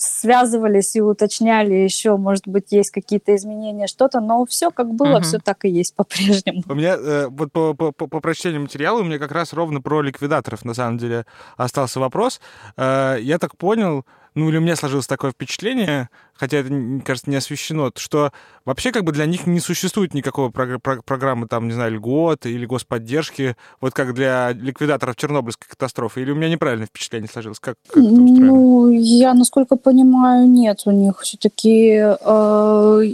связывались 0.00 0.96
и 0.96 1.02
уточняли 1.02 1.74
еще, 1.74 2.16
может 2.16 2.48
быть, 2.48 2.72
есть 2.72 2.90
какие-то 2.90 3.36
изменения, 3.36 3.86
что-то, 3.86 4.20
но 4.20 4.46
все 4.46 4.70
как 4.70 4.94
было, 4.94 5.16
угу. 5.16 5.22
все 5.22 5.38
так 5.38 5.64
и 5.64 5.68
есть 5.68 5.94
по-прежнему. 5.94 6.62
У 6.66 6.74
меня 6.74 6.96
э, 6.96 7.26
вот 7.28 7.52
по, 7.52 7.74
по, 7.74 7.92
по, 7.92 8.06
по 8.06 8.20
прочтению 8.20 8.62
материала 8.62 9.00
у 9.00 9.04
меня 9.04 9.18
как 9.18 9.32
раз 9.32 9.52
ровно 9.52 9.82
про 9.82 10.00
ликвидаторов 10.00 10.64
на 10.64 10.72
самом 10.72 10.96
деле 10.96 11.26
остался 11.56 12.00
вопрос. 12.00 12.40
Э, 12.76 13.16
я 13.20 13.38
так 13.38 13.56
понял, 13.58 14.06
ну 14.34 14.48
или 14.48 14.58
у 14.58 14.60
меня 14.60 14.76
сложилось 14.76 15.06
такое 15.06 15.32
впечатление, 15.32 16.08
хотя 16.34 16.58
это, 16.58 16.70
кажется, 17.04 17.30
не 17.30 17.36
освещено, 17.36 17.90
что 17.96 18.32
вообще 18.64 18.92
как 18.92 19.04
бы 19.04 19.12
для 19.12 19.26
них 19.26 19.46
не 19.46 19.60
существует 19.60 20.14
никакой 20.14 20.50
программы, 20.50 21.48
там, 21.48 21.66
не 21.66 21.74
знаю, 21.74 21.94
льгот 21.94 22.46
или 22.46 22.66
господдержки, 22.66 23.56
вот 23.80 23.94
как 23.94 24.14
для 24.14 24.52
ликвидаторов 24.52 25.16
Чернобыльской 25.16 25.68
катастрофы. 25.68 26.22
Или 26.22 26.30
у 26.30 26.34
меня 26.34 26.48
неправильное 26.48 26.86
впечатление 26.86 27.28
сложилось? 27.28 27.58
Как, 27.58 27.76
как 27.88 27.96
это 27.96 28.10
Ну, 28.10 28.90
я, 28.90 29.34
насколько 29.34 29.76
понимаю, 29.76 30.48
нет. 30.48 30.82
У 30.84 30.90
них 30.90 31.20
все-таки 31.20 32.00
э, 32.00 33.12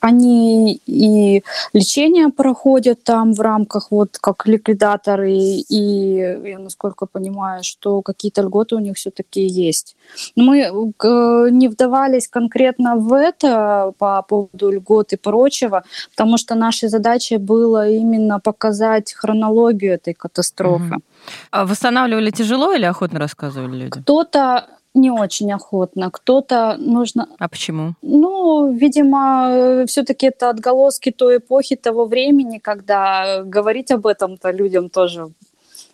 они 0.00 0.80
и 0.86 1.42
лечение 1.72 2.28
проходят 2.30 3.02
там 3.04 3.32
в 3.32 3.40
рамках 3.40 3.90
вот 3.90 4.18
как 4.18 4.46
ликвидаторы, 4.46 5.32
и 5.32 6.16
я 6.44 6.58
насколько 6.58 7.06
понимаю, 7.06 7.62
что 7.62 8.02
какие-то 8.02 8.42
льготы 8.42 8.76
у 8.76 8.78
них 8.78 8.96
все-таки 8.96 9.40
есть. 9.40 9.96
Но 10.36 10.44
мы 10.44 10.58
э, 10.60 11.48
не 11.50 11.68
вдавались 11.68 12.28
конкретно 12.28 12.96
в 12.96 13.12
это 13.12 13.92
по 13.98 14.22
поводу 14.22 14.70
льгот 14.70 15.12
и 15.12 15.16
прочего, 15.16 15.84
потому 16.10 16.38
что 16.38 16.54
нашей 16.54 16.88
задачей 16.88 17.36
было 17.36 17.88
именно 17.88 18.40
показать 18.40 19.12
хронологию 19.12 19.94
этой 19.94 20.14
катастрофы. 20.14 20.94
Угу. 20.94 21.02
А 21.50 21.66
восстанавливали 21.66 22.30
тяжело 22.30 22.72
или 22.72 22.84
охотно 22.84 23.18
рассказывали 23.18 23.84
люди? 23.84 24.00
Кто-то 24.00 24.66
не 24.94 25.10
очень 25.10 25.52
охотно, 25.52 26.10
кто-то 26.10 26.76
нужно... 26.78 27.28
А 27.38 27.48
почему? 27.48 27.94
Ну, 28.02 28.72
видимо, 28.72 29.84
все-таки 29.86 30.26
это 30.26 30.50
отголоски 30.50 31.10
той 31.10 31.38
эпохи, 31.38 31.76
того 31.76 32.06
времени, 32.06 32.58
когда 32.58 33.42
говорить 33.44 33.90
об 33.90 34.06
этом-то 34.06 34.50
людям 34.50 34.90
тоже 34.90 35.30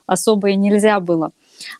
особо 0.06 0.50
и 0.50 0.56
нельзя 0.56 1.00
было. 1.00 1.32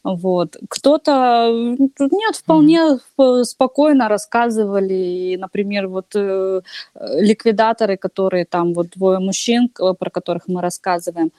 Вот. 0.03 0.57
Кто-то, 0.69 1.49
нет, 1.53 2.37
вполне 2.37 2.99
mm. 3.19 3.45
спокойно 3.45 4.09
рассказывали. 4.09 4.95
И, 4.95 5.37
например, 5.37 5.89
вот 5.89 6.07
э, 6.15 6.61
ликвидаторы, 6.95 7.97
которые 7.97 8.47
там, 8.47 8.73
вот 8.75 8.89
двое 8.97 9.19
мужчин, 9.19 9.69
про 9.69 10.11
которых 10.11 10.49
мы 10.49 10.61
рассказываем, 10.61 11.31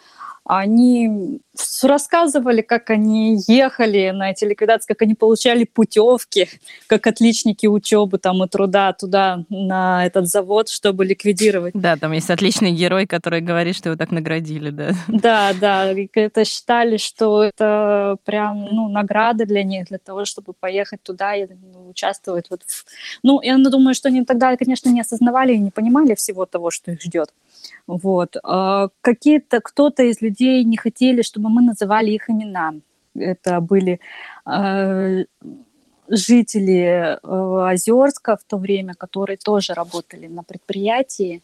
они 0.48 1.42
рассказывали, 1.84 2.62
как 2.62 2.90
они 2.90 3.40
ехали 3.48 4.12
на 4.12 4.32
эти 4.32 4.46
ликвидации, 4.46 4.88
как 4.88 5.02
они 5.02 5.16
получали 5.16 5.66
путевки, 5.66 6.48
как 6.88 7.06
отличники 7.08 7.68
учебы 7.68 8.18
там 8.18 8.44
и 8.44 8.48
труда 8.48 8.94
туда, 8.94 9.44
на 9.50 10.06
этот 10.06 10.28
завод, 10.28 10.70
чтобы 10.70 11.06
ликвидировать. 11.06 11.74
Да, 11.76 11.98
там 11.98 12.14
есть 12.14 12.30
отличный 12.30 12.72
герой, 12.72 13.08
который 13.08 13.42
говорит, 13.42 13.76
что 13.76 13.90
его 13.90 13.98
так 13.98 14.12
наградили, 14.12 14.70
да. 14.70 14.92
Да, 15.08 15.54
да, 15.60 15.94
это 16.14 16.46
считали, 16.46 16.98
что 16.98 17.44
это 17.44 18.18
прям, 18.24 18.66
ну, 18.72 18.88
награда 18.88 19.46
для 19.46 19.64
них, 19.64 19.88
для 19.88 19.98
того, 19.98 20.26
чтобы 20.26 20.54
поехать 20.54 21.04
туда 21.04 21.36
и 21.36 21.48
участвовать 21.90 22.50
вот. 22.50 22.62
Ну, 23.24 23.42
я 23.42 23.58
думаю, 23.58 23.94
что 23.96 24.10
они 24.10 24.24
тогда, 24.24 24.56
конечно, 24.56 24.90
не 24.90 25.02
осознавали 25.02 25.54
и 25.54 25.60
не 25.60 25.72
понимали 25.72 26.16
всего 26.16 26.46
того, 26.46 26.72
что 26.72 26.92
их 26.92 27.02
ждет. 27.02 27.34
Вот. 27.88 28.36
А 28.44 28.90
какие-то, 29.02 29.60
кто-то 29.62 30.04
из 30.04 30.22
людей 30.22 30.64
не 30.64 30.78
хотели, 30.78 31.22
чтобы 31.22 31.50
мы 31.50 31.62
называли 31.62 32.12
их 32.12 32.30
имена. 32.30 32.74
Это 33.16 33.62
были 33.62 34.00
э, 34.46 35.24
жители 36.10 37.18
э, 37.22 37.72
Озерска 37.74 38.38
в 38.38 38.44
то 38.48 38.58
время, 38.58 38.94
которые 38.94 39.38
тоже 39.38 39.74
работали 39.74 40.28
на 40.28 40.44
предприятии. 40.44 41.42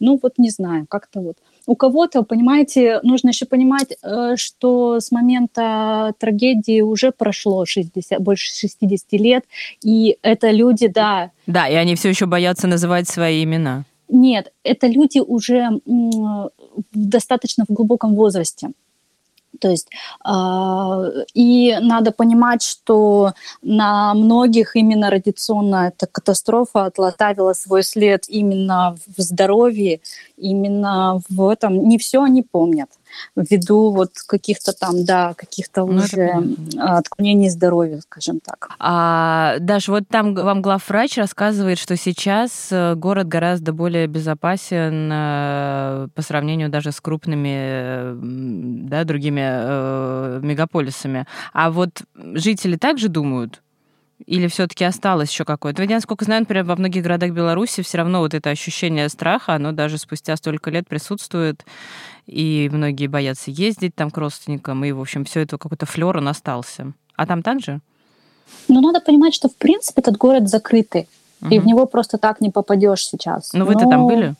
Ну 0.00 0.18
вот 0.22 0.38
не 0.38 0.50
знаю, 0.50 0.86
как-то 0.88 1.20
вот. 1.20 1.36
У 1.66 1.74
кого-то, 1.74 2.22
понимаете, 2.22 3.00
нужно 3.02 3.30
еще 3.30 3.44
понимать, 3.46 3.96
э, 4.02 4.36
что 4.36 5.00
с 5.00 5.10
момента 5.10 6.12
трагедии 6.18 6.80
уже 6.80 7.10
прошло 7.10 7.64
60, 7.64 8.20
больше 8.20 8.52
60 8.52 9.12
лет, 9.12 9.44
и 9.82 10.16
это 10.22 10.50
люди, 10.50 10.86
да. 10.86 11.32
Да, 11.46 11.68
и 11.68 11.74
они 11.74 11.96
все 11.96 12.08
еще 12.08 12.26
боятся 12.26 12.66
называть 12.66 13.08
свои 13.08 13.42
имена. 13.42 13.84
Нет, 14.08 14.52
это 14.62 14.86
люди 14.86 15.18
уже 15.18 15.80
достаточно 16.92 17.64
в 17.68 17.72
глубоком 17.72 18.14
возрасте. 18.14 18.70
То 19.60 19.68
есть 19.68 19.88
э, 20.24 21.24
и 21.34 21.76
надо 21.80 22.12
понимать, 22.12 22.62
что 22.62 23.32
на 23.62 24.14
многих 24.14 24.76
именно 24.76 25.10
радиационная 25.10 25.88
эта 25.88 26.06
катастрофа 26.06 26.84
отлатавила 26.84 27.54
свой 27.54 27.82
след 27.82 28.28
именно 28.28 28.96
в 29.16 29.20
здоровье, 29.22 30.00
именно 30.36 31.20
в 31.28 31.48
этом. 31.48 31.88
Не 31.88 31.98
все 31.98 32.22
они 32.22 32.42
помнят 32.42 32.90
ввиду 33.34 33.90
вот 33.90 34.12
каких-то 34.26 34.72
там, 34.72 35.04
да, 35.04 35.34
каких-то 35.34 35.86
ну, 35.86 35.96
уже 35.96 36.42
отклонений 36.78 37.50
здоровья, 37.50 38.00
скажем 38.00 38.40
так. 38.40 38.70
А, 38.78 39.56
Даш, 39.60 39.88
вот 39.88 40.04
там 40.08 40.34
вам 40.34 40.62
главврач 40.62 41.18
рассказывает, 41.18 41.78
что 41.78 41.96
сейчас 41.96 42.68
э, 42.70 42.94
город 42.94 43.28
гораздо 43.28 43.72
более 43.72 44.06
безопасен 44.06 45.10
э, 45.12 46.08
по 46.14 46.22
сравнению 46.22 46.68
даже 46.68 46.92
с 46.92 47.00
крупными, 47.00 48.88
да, 48.88 49.04
другими 49.04 49.42
э, 49.44 50.40
мегаполисами. 50.42 51.26
А 51.52 51.70
вот 51.70 52.02
жители 52.14 52.76
также 52.76 53.08
думают? 53.08 53.62
Или 54.24 54.46
все-таки 54.48 54.84
осталось 54.84 55.30
еще 55.30 55.44
какое-то? 55.44 55.82
Ведь, 55.82 55.90
насколько 55.90 56.24
знаю, 56.24 56.42
например, 56.42 56.64
во 56.64 56.76
многих 56.76 57.02
городах 57.02 57.32
Беларуси 57.32 57.82
все 57.82 57.98
равно 57.98 58.20
вот 58.20 58.32
это 58.32 58.48
ощущение 58.48 59.08
страха, 59.10 59.54
оно 59.54 59.72
даже 59.72 59.98
спустя 59.98 60.36
столько 60.36 60.70
лет 60.70 60.88
присутствует 60.88 61.64
и 62.26 62.68
многие 62.72 63.06
боятся 63.06 63.50
ездить 63.50 63.94
там 63.94 64.10
к 64.10 64.16
родственникам, 64.16 64.84
и, 64.84 64.92
в 64.92 65.00
общем, 65.00 65.24
все 65.24 65.40
это 65.40 65.58
какой-то 65.58 65.86
флер, 65.86 66.16
он 66.16 66.28
остался. 66.28 66.92
А 67.14 67.26
там 67.26 67.42
также? 67.42 67.80
Ну, 68.68 68.80
надо 68.80 69.00
понимать, 69.00 69.34
что, 69.34 69.48
в 69.48 69.56
принципе, 69.56 70.00
этот 70.00 70.16
город 70.16 70.48
закрытый, 70.48 71.08
угу. 71.40 71.54
и 71.54 71.58
в 71.58 71.66
него 71.66 71.86
просто 71.86 72.18
так 72.18 72.40
не 72.40 72.50
попадешь 72.50 73.06
сейчас. 73.06 73.52
Ну, 73.52 73.64
вы-то 73.64 73.84
Но... 73.84 73.90
там 73.90 74.06
были? 74.06 74.34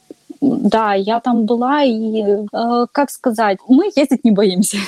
Да, 0.47 0.95
я 0.95 1.21
там 1.21 1.45
была, 1.45 1.83
и, 1.83 2.23
э, 2.23 2.87
как 2.93 3.11
сказать, 3.11 3.59
мы 3.69 3.91
ездить 3.97 4.23
не 4.25 4.31
боимся. 4.31 4.79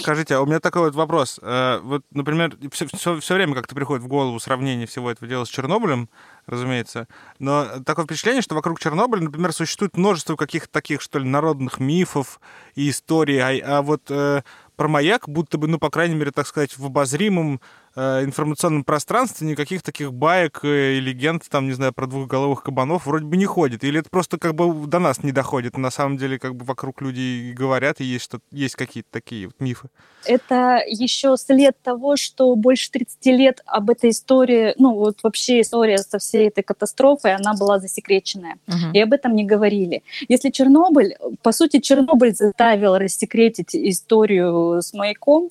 Скажите, 0.00 0.34
а 0.34 0.40
у 0.40 0.46
меня 0.46 0.60
такой 0.60 0.82
вот 0.82 0.94
вопрос. 0.94 1.38
Э, 1.40 1.78
вот, 1.82 2.02
например, 2.10 2.56
все, 2.72 2.86
все, 2.92 3.20
все 3.20 3.34
время 3.34 3.54
как-то 3.54 3.74
приходит 3.74 4.02
в 4.02 4.08
голову 4.08 4.38
сравнение 4.40 4.86
всего 4.86 5.10
этого 5.10 5.28
дела 5.28 5.44
с 5.44 5.48
Чернобылем, 5.48 6.08
разумеется. 6.46 7.06
Но 7.38 7.66
такое 7.86 8.04
впечатление, 8.06 8.42
что 8.42 8.54
вокруг 8.54 8.80
Чернобыля, 8.80 9.22
например, 9.22 9.52
существует 9.52 9.96
множество 9.96 10.36
каких-то 10.36 10.70
таких, 10.72 11.00
что 11.00 11.18
ли, 11.18 11.28
народных 11.28 11.78
мифов 11.78 12.40
и 12.74 12.90
историй. 12.90 13.38
А, 13.38 13.78
а 13.78 13.82
вот 13.82 14.02
э, 14.10 14.42
про 14.76 14.88
маяк, 14.88 15.28
будто 15.28 15.58
бы, 15.58 15.68
ну, 15.68 15.78
по 15.78 15.90
крайней 15.90 16.16
мере, 16.16 16.32
так 16.32 16.46
сказать, 16.46 16.76
в 16.76 16.84
обозримом 16.84 17.60
информационном 17.96 18.84
пространстве 18.84 19.46
никаких 19.46 19.82
таких 19.82 20.12
баек 20.12 20.60
э, 20.62 20.94
и 20.94 21.00
легенд, 21.00 21.42
там, 21.48 21.66
не 21.66 21.72
знаю, 21.72 21.92
про 21.92 22.06
двухголовых 22.06 22.62
кабанов 22.62 23.06
вроде 23.06 23.26
бы 23.26 23.36
не 23.36 23.44
ходит. 23.44 23.84
Или 23.84 24.00
это 24.00 24.08
просто 24.08 24.38
как 24.38 24.54
бы 24.54 24.86
до 24.86 24.98
нас 24.98 25.22
не 25.22 25.32
доходит. 25.32 25.76
На 25.76 25.90
самом 25.90 26.16
деле, 26.16 26.38
как 26.38 26.54
бы 26.56 26.64
вокруг 26.64 27.02
люди 27.02 27.52
говорят, 27.52 28.00
и 28.00 28.04
есть, 28.04 28.24
что 28.24 28.40
есть 28.50 28.76
какие-то 28.76 29.08
такие 29.10 29.46
вот 29.46 29.60
мифы. 29.60 29.88
Это 30.24 30.82
еще 30.86 31.36
след 31.36 31.76
того, 31.82 32.16
что 32.16 32.54
больше 32.56 32.90
30 32.90 33.26
лет 33.26 33.62
об 33.66 33.90
этой 33.90 34.10
истории, 34.10 34.74
ну 34.78 34.94
вот 34.94 35.18
вообще 35.22 35.60
история 35.60 35.98
со 35.98 36.18
всей 36.18 36.48
этой 36.48 36.62
катастрофой, 36.62 37.34
она 37.34 37.54
была 37.54 37.78
засекреченная. 37.78 38.56
Uh-huh. 38.66 38.92
И 38.94 39.00
об 39.00 39.12
этом 39.12 39.34
не 39.34 39.44
говорили. 39.44 40.02
Если 40.28 40.50
Чернобыль, 40.50 41.16
по 41.42 41.52
сути, 41.52 41.80
Чернобыль 41.80 42.34
заставил 42.34 42.96
рассекретить 42.96 43.74
историю 43.74 44.80
с 44.80 44.92
маяком, 44.92 45.50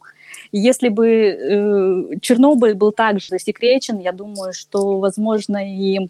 если 0.52 0.90
бы 0.90 1.08
э, 1.08 2.20
Чернобыль 2.22 2.74
был 2.74 2.92
также 2.92 3.28
засекречен, 3.30 4.00
я 4.00 4.12
думаю, 4.12 4.54
что, 4.54 5.00
возможно, 5.00 5.58
и 5.66 6.10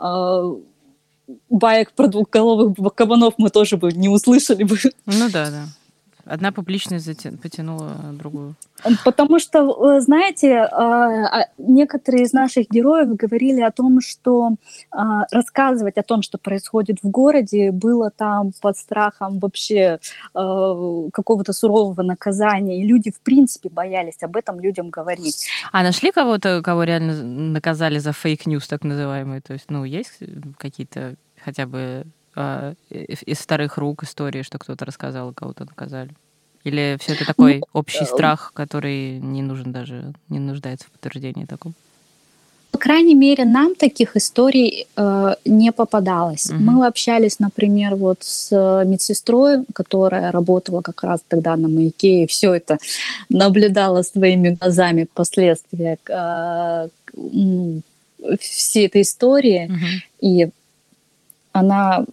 э, 0.00 0.54
баек 1.50 1.92
про 1.92 2.08
двухголовых 2.08 2.94
кабанов 2.94 3.34
мы 3.38 3.50
тоже 3.50 3.76
бы 3.76 3.92
не 3.92 4.08
услышали 4.08 4.64
бы. 4.64 4.76
Ну 5.06 5.28
да, 5.30 5.50
да. 5.50 5.64
Одна 6.26 6.50
публичность 6.50 7.22
потянула 7.40 7.92
другую. 8.12 8.56
Потому 9.04 9.38
что, 9.38 10.00
знаете, 10.00 10.58
а, 10.58 11.42
а, 11.42 11.48
некоторые 11.56 12.24
из 12.24 12.32
наших 12.32 12.68
героев 12.68 13.14
говорили 13.14 13.60
о 13.60 13.70
том, 13.70 14.00
что 14.00 14.56
а, 14.90 15.26
рассказывать 15.30 15.96
о 15.98 16.02
том, 16.02 16.22
что 16.22 16.36
происходит 16.36 16.98
в 17.02 17.08
городе, 17.08 17.70
было 17.70 18.10
там 18.10 18.52
под 18.60 18.76
страхом 18.76 19.38
вообще 19.38 20.00
какого-то 20.34 21.52
сурового 21.52 22.02
наказания. 22.02 22.82
И 22.82 22.86
люди, 22.86 23.12
в 23.12 23.20
принципе, 23.20 23.68
боялись 23.68 24.22
об 24.22 24.36
этом 24.36 24.58
людям 24.58 24.90
говорить. 24.90 25.48
А 25.70 25.82
нашли 25.82 26.10
кого-то, 26.10 26.60
кого 26.62 26.82
реально 26.82 27.22
наказали 27.22 27.98
за 27.98 28.12
fake 28.12 28.36
news, 28.36 28.66
так 28.66 28.82
называемый? 28.82 29.40
То 29.40 29.52
есть, 29.52 29.66
ну, 29.70 29.84
есть 29.84 30.18
какие-то 30.58 31.14
хотя 31.42 31.66
бы 31.66 32.04
а, 32.36 32.74
из 32.90 33.38
вторых 33.40 33.78
рук 33.78 34.04
истории, 34.04 34.42
что 34.42 34.58
кто-то 34.58 34.84
рассказал, 34.84 35.32
кого-то 35.32 35.64
наказали? 35.64 36.10
Или 36.64 36.96
все 37.00 37.14
это 37.14 37.24
такой 37.24 37.58
ну, 37.58 37.62
общий 37.72 38.04
э, 38.04 38.06
страх, 38.06 38.52
который 38.54 39.18
не 39.18 39.42
нужен 39.42 39.72
даже, 39.72 40.12
не 40.28 40.38
нуждается 40.38 40.86
в 40.86 40.90
подтверждении 40.90 41.44
таком? 41.44 41.74
по 42.76 42.78
крайней 42.78 43.14
мере, 43.14 43.46
нам 43.46 43.74
таких 43.74 44.16
историй 44.16 44.86
э, 44.96 45.34
не 45.46 45.72
попадалось. 45.72 46.50
Mm-hmm. 46.50 46.58
Мы 46.58 46.86
общались, 46.86 47.38
например, 47.38 47.94
вот 47.94 48.18
с 48.20 48.50
медсестрой, 48.84 49.64
которая 49.72 50.30
работала 50.30 50.82
как 50.82 51.02
раз 51.02 51.20
тогда 51.26 51.56
на 51.56 51.68
маяке 51.68 52.24
и 52.24 52.26
все 52.26 52.52
это 52.52 52.76
наблюдала 53.30 54.02
своими 54.02 54.58
глазами 54.60 55.06
последствия 55.14 55.96
э, 56.06 56.88
всей 58.38 58.86
этой 58.86 59.00
истории. 59.00 59.70
Mm-hmm. 59.70 60.28
И 60.28 60.48
она 61.52 62.04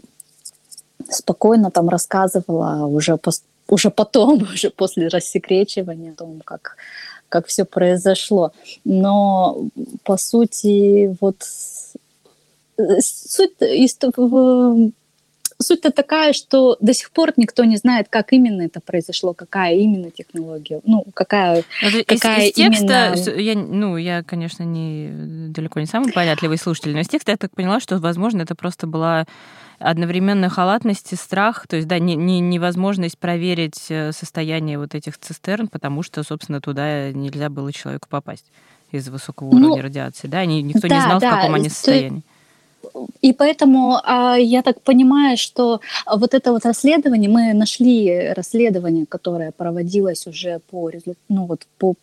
спокойно 1.13 1.71
там 1.71 1.89
рассказывала 1.89 2.85
уже, 2.85 3.13
пос- 3.13 3.43
уже 3.67 3.89
потом, 3.89 4.43
уже 4.53 4.69
после 4.69 5.07
рассекречивания 5.07 6.11
о 6.11 6.15
том, 6.15 6.41
как 6.43 6.77
как 7.29 7.47
все 7.47 7.65
произошло. 7.65 8.51
Но, 8.85 9.57
по 10.03 10.17
сути, 10.17 11.17
вот 11.19 11.37
суть, 12.99 13.53
суть-то 15.59 15.91
такая, 15.91 16.33
что 16.33 16.77
до 16.79 16.93
сих 16.93 17.11
пор 17.11 17.33
никто 17.37 17.63
не 17.63 17.77
знает, 17.77 18.07
как 18.09 18.33
именно 18.33 18.61
это 18.61 18.79
произошло, 18.81 19.33
какая 19.33 19.75
именно 19.75 20.11
технология, 20.11 20.81
ну, 20.85 21.05
какая, 21.13 21.63
ну, 21.81 22.03
какая 22.05 22.41
из, 22.41 22.49
из 22.49 22.53
текста, 22.53 23.13
именно... 23.15 23.39
я, 23.39 23.55
ну, 23.55 23.97
я, 23.97 24.23
конечно, 24.23 24.63
не 24.63 25.09
далеко 25.49 25.79
не 25.79 25.85
самый 25.85 26.13
понятливый 26.13 26.57
слушатель, 26.57 26.93
но 26.93 26.99
из 26.99 27.07
текста 27.07 27.31
я 27.31 27.37
так 27.37 27.51
поняла, 27.51 27.79
что, 27.79 27.97
возможно, 27.97 28.41
это 28.41 28.55
просто 28.55 28.85
была 28.85 29.25
одновременно 29.83 30.49
халатность 30.49 31.11
и 31.11 31.15
страх, 31.15 31.67
то 31.67 31.75
есть, 31.75 31.87
да, 31.87 31.99
не, 31.99 32.15
не, 32.15 32.39
невозможность 32.39 33.17
проверить 33.17 33.85
э, 33.89 34.11
состояние 34.13 34.79
вот 34.79 34.95
этих 34.95 35.17
цистерн, 35.17 35.67
потому 35.67 36.03
что, 36.03 36.23
собственно, 36.23 36.61
туда 36.61 37.11
нельзя 37.11 37.49
было 37.49 37.71
человеку 37.71 38.07
попасть 38.09 38.45
из-за 38.91 39.11
высокого 39.11 39.49
уровня 39.49 39.67
ну, 39.67 39.81
радиации, 39.81 40.27
да, 40.27 40.45
никто 40.45 40.87
да, 40.87 40.95
не 40.95 41.01
знал, 41.01 41.19
да, 41.19 41.31
в 41.31 41.35
каком 41.35 41.55
они 41.55 41.69
состоянии. 41.69 42.21
И 43.21 43.33
поэтому 43.33 43.99
а, 44.03 44.35
я 44.35 44.61
так 44.61 44.81
понимаю, 44.81 45.37
что 45.37 45.81
вот 46.05 46.33
это 46.33 46.51
вот 46.51 46.65
расследование, 46.65 47.29
мы 47.29 47.53
нашли 47.53 48.33
расследование, 48.33 49.05
которое 49.05 49.51
проводилось 49.51 50.27
уже 50.27 50.59
по, 50.69 50.91
ну, 51.29 51.45
вот, 51.45 51.61
по 51.77 51.95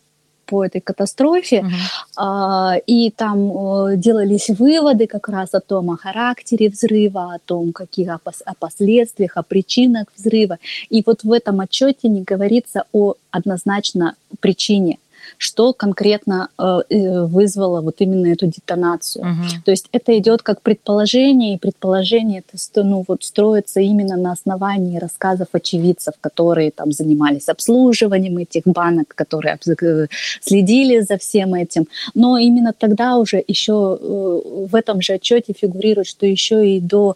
по 0.51 0.65
этой 0.65 0.81
катастрофе, 0.81 1.59
uh-huh. 1.59 1.69
а, 2.17 2.75
и 2.85 3.09
там 3.09 3.51
а, 3.51 3.95
делались 3.95 4.49
выводы 4.49 5.07
как 5.07 5.29
раз 5.29 5.53
о 5.53 5.61
том, 5.61 5.89
о 5.91 5.95
характере 5.95 6.67
взрыва, 6.67 7.33
о 7.35 7.39
том, 7.45 7.71
каких 7.71 8.09
о, 8.09 8.19
пос- 8.23 8.43
о 8.45 8.53
последствиях, 8.53 9.37
о 9.37 9.43
причинах 9.43 10.07
взрыва. 10.17 10.57
И 10.89 11.03
вот 11.05 11.23
в 11.23 11.31
этом 11.31 11.61
отчете 11.61 12.09
не 12.09 12.21
говорится 12.21 12.83
о 12.91 13.13
однозначно 13.31 14.15
причине 14.41 14.97
что 15.37 15.73
конкретно 15.73 16.49
э, 16.57 16.79
э, 16.89 17.25
вызвало 17.25 17.81
вот 17.81 17.95
именно 17.99 18.27
эту 18.27 18.47
детонацию. 18.47 19.23
Угу. 19.25 19.63
То 19.65 19.71
есть 19.71 19.87
это 19.91 20.17
идет 20.17 20.41
как 20.41 20.61
предположение, 20.61 21.55
и 21.55 21.57
предположение 21.57 22.43
это 22.47 22.83
ну, 22.83 23.03
вот 23.07 23.23
строится 23.23 23.79
именно 23.79 24.17
на 24.17 24.31
основании 24.31 24.97
рассказов 24.97 25.47
очевидцев, 25.53 26.13
которые 26.21 26.71
там 26.71 26.91
занимались 26.91 27.49
обслуживанием 27.49 28.37
этих 28.37 28.63
банок, 28.65 29.13
которые 29.15 29.57
э, 29.81 30.07
следили 30.41 30.99
за 31.01 31.17
всем 31.17 31.53
этим. 31.53 31.87
Но 32.13 32.37
именно 32.37 32.73
тогда 32.73 33.17
уже 33.17 33.43
еще 33.47 33.97
в 34.01 34.75
этом 34.75 35.01
же 35.01 35.13
отчете 35.13 35.53
фигурирует, 35.53 36.07
что 36.07 36.25
еще 36.25 36.67
и 36.67 36.79
до 36.79 37.15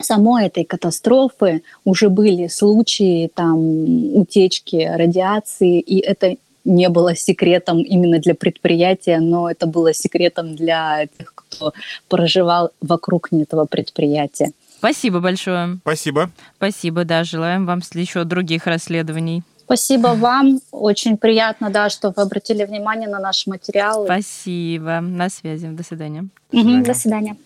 самой 0.00 0.46
этой 0.46 0.64
катастрофы 0.64 1.62
уже 1.84 2.08
были 2.08 2.48
случаи 2.48 3.30
там 3.34 4.16
утечки 4.16 4.90
радиации, 4.96 5.80
и 5.80 5.98
это 5.98 6.36
не 6.64 6.88
было 6.88 7.16
секретом 7.16 7.80
именно 7.80 8.18
для 8.18 8.34
предприятия, 8.34 9.20
но 9.20 9.50
это 9.50 9.66
было 9.66 9.94
секретом 9.94 10.54
для 10.54 11.06
тех, 11.18 11.32
кто 11.34 11.72
проживал 12.08 12.70
вокруг 12.80 13.28
этого 13.32 13.64
предприятия. 13.64 14.52
Спасибо 14.78 15.20
большое. 15.20 15.78
Спасибо. 15.82 16.30
Спасибо, 16.56 17.04
да. 17.04 17.24
Желаем 17.24 17.66
вам 17.66 17.80
еще 17.94 18.24
других 18.24 18.66
расследований. 18.66 19.42
Спасибо 19.64 20.08
вам. 20.08 20.60
Очень 20.70 21.16
приятно, 21.16 21.70
да, 21.70 21.90
что 21.90 22.12
вы 22.16 22.22
обратили 22.22 22.64
внимание 22.64 23.08
на 23.08 23.18
наш 23.18 23.46
материал. 23.46 24.04
Спасибо. 24.04 25.00
На 25.00 25.28
связи. 25.28 25.66
До 25.66 25.82
свидания. 25.82 26.28
До 26.52 26.58
свидания. 26.58 26.78
Угу, 26.78 26.86
до 26.86 26.94
свидания. 26.94 27.36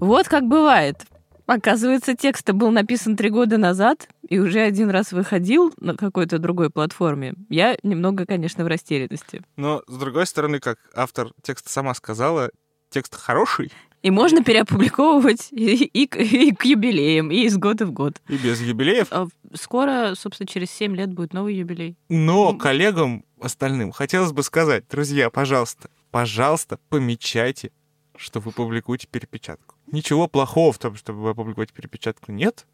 Вот 0.00 0.28
как 0.28 0.44
бывает. 0.44 1.04
Оказывается, 1.44 2.16
текст 2.16 2.50
был 2.52 2.70
написан 2.70 3.16
три 3.16 3.28
года 3.28 3.58
назад 3.58 4.08
и 4.26 4.38
уже 4.38 4.60
один 4.60 4.88
раз 4.88 5.12
выходил 5.12 5.74
на 5.78 5.94
какой-то 5.94 6.38
другой 6.38 6.70
платформе. 6.70 7.34
Я 7.50 7.76
немного, 7.82 8.24
конечно, 8.24 8.64
в 8.64 8.66
растерянности. 8.66 9.42
Но, 9.56 9.82
с 9.86 9.96
другой 9.98 10.26
стороны, 10.26 10.58
как 10.58 10.78
автор 10.94 11.32
текста 11.42 11.68
сама 11.68 11.92
сказала, 11.92 12.50
текст 12.88 13.14
хороший. 13.14 13.70
И 14.02 14.10
можно 14.10 14.42
переопубликовывать 14.42 15.48
и, 15.50 15.84
и, 15.84 16.04
и 16.04 16.54
к 16.54 16.64
юбилеям, 16.64 17.30
и 17.30 17.42
из 17.42 17.58
года 17.58 17.84
в 17.84 17.92
год. 17.92 18.22
И 18.28 18.36
без 18.38 18.62
юбилеев. 18.62 19.08
А 19.10 19.26
скоро, 19.52 20.14
собственно, 20.14 20.46
через 20.46 20.70
7 20.70 20.96
лет 20.96 21.12
будет 21.12 21.34
новый 21.34 21.56
юбилей. 21.56 21.98
Но 22.08 22.54
коллегам 22.54 23.24
остальным 23.38 23.92
хотелось 23.92 24.32
бы 24.32 24.42
сказать, 24.42 24.84
друзья, 24.88 25.28
пожалуйста, 25.28 25.90
пожалуйста, 26.10 26.78
помечайте, 26.88 27.72
что 28.20 28.40
вы 28.40 28.52
публикуете 28.52 29.08
перепечатку. 29.08 29.74
Ничего 29.86 30.28
плохого 30.28 30.72
в 30.72 30.78
том, 30.78 30.94
чтобы 30.96 31.30
опубликовать 31.30 31.72
перепечатку, 31.72 32.32
нет. 32.32 32.66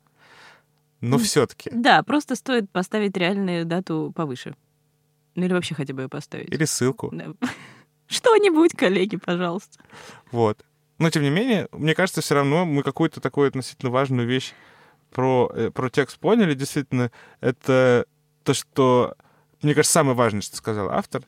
Но 1.00 1.18
все-таки. 1.18 1.70
Да, 1.72 2.02
просто 2.02 2.34
стоит 2.34 2.68
поставить 2.70 3.16
реальную 3.16 3.64
дату 3.64 4.12
повыше. 4.14 4.54
Ну 5.34 5.44
или 5.44 5.52
вообще 5.52 5.74
хотя 5.74 5.94
бы 5.94 6.02
ее 6.02 6.08
поставить. 6.08 6.52
Или 6.52 6.64
ссылку. 6.64 7.12
Что-нибудь, 8.08 8.72
коллеги, 8.72 9.16
пожалуйста. 9.16 9.78
Вот. 10.32 10.64
Но 10.98 11.10
тем 11.10 11.22
не 11.22 11.30
менее, 11.30 11.68
мне 11.72 11.94
кажется, 11.94 12.22
все 12.22 12.34
равно 12.34 12.64
мы 12.64 12.82
какую-то 12.82 13.20
такую 13.20 13.48
относительно 13.48 13.90
важную 13.90 14.26
вещь 14.26 14.52
про, 15.10 15.50
э, 15.54 15.70
про 15.70 15.90
текст 15.90 16.18
поняли. 16.18 16.54
Действительно, 16.54 17.10
это 17.40 18.06
то, 18.42 18.54
что, 18.54 19.14
мне 19.62 19.74
кажется, 19.74 19.92
самое 19.92 20.16
важное, 20.16 20.40
что 20.40 20.56
сказал 20.56 20.88
автор, 20.88 21.22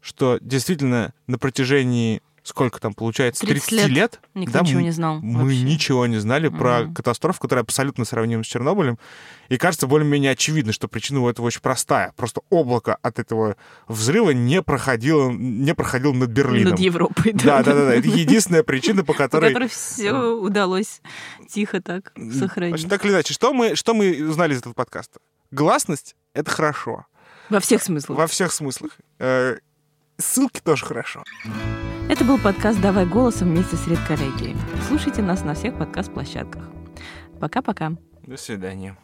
что 0.00 0.38
действительно 0.40 1.14
на 1.26 1.38
протяжении 1.38 2.22
сколько 2.48 2.80
там 2.80 2.94
получается, 2.94 3.46
30, 3.46 3.68
30 3.68 3.72
лет, 3.72 3.88
лет 3.96 4.20
никто 4.34 4.58
да, 4.58 4.64
ничего 4.64 4.80
не 4.80 4.90
знал. 4.90 5.20
Мы 5.20 5.44
вообще. 5.44 5.62
ничего 5.62 6.06
не 6.06 6.18
знали 6.18 6.50
mm-hmm. 6.50 6.58
про 6.58 6.92
катастрофу, 6.94 7.40
которая 7.40 7.62
абсолютно 7.62 8.04
сравнима 8.04 8.42
с 8.42 8.46
Чернобылем. 8.46 8.98
И 9.48 9.56
кажется 9.56 9.86
более-менее 9.86 10.32
очевидно, 10.32 10.72
что 10.72 10.88
причина 10.88 11.20
у 11.20 11.28
этого 11.28 11.46
очень 11.46 11.60
простая. 11.60 12.12
Просто 12.16 12.40
облако 12.50 12.98
от 13.02 13.18
этого 13.18 13.56
взрыва 13.86 14.30
не 14.30 14.62
проходило, 14.62 15.30
не 15.30 15.74
проходило 15.74 16.12
над 16.12 16.30
Берлином. 16.30 16.72
Над 16.72 16.80
Европой, 16.80 17.32
да. 17.32 17.62
Да, 17.62 17.74
да, 17.74 17.86
да. 17.86 17.94
Это 17.94 18.08
единственная 18.08 18.62
причина, 18.62 19.04
по 19.04 19.14
которой... 19.14 19.48
По 19.48 19.48
которой 19.48 19.68
все 19.68 20.12
удалось 20.12 21.00
тихо 21.48 21.80
так 21.80 22.12
сохранить. 22.32 22.88
Так 22.88 23.04
или 23.04 23.12
иначе, 23.12 23.32
что 23.32 23.52
мы, 23.52 23.76
что 23.76 23.94
мы 23.94 24.26
узнали 24.28 24.54
из 24.54 24.58
этого 24.58 24.72
подкаста? 24.72 25.20
Гласность— 25.50 26.16
это 26.34 26.50
хорошо. 26.50 27.06
Во 27.48 27.60
всех 27.60 27.82
смыслах. 27.82 28.18
Во 28.18 28.26
всех 28.26 28.52
смыслах. 28.52 28.92
Ссылки 30.20 30.60
тоже 30.60 30.84
хорошо. 30.84 31.22
Это 32.08 32.24
был 32.24 32.38
подкаст 32.38 32.80
«Давай 32.80 33.06
голосом» 33.06 33.50
вместе 33.50 33.76
с 33.76 33.86
редколлегией. 33.86 34.56
Слушайте 34.88 35.22
нас 35.22 35.44
на 35.44 35.54
всех 35.54 35.78
подкаст-площадках. 35.78 36.64
Пока-пока. 37.38 37.92
До 38.26 38.36
свидания. 38.36 38.98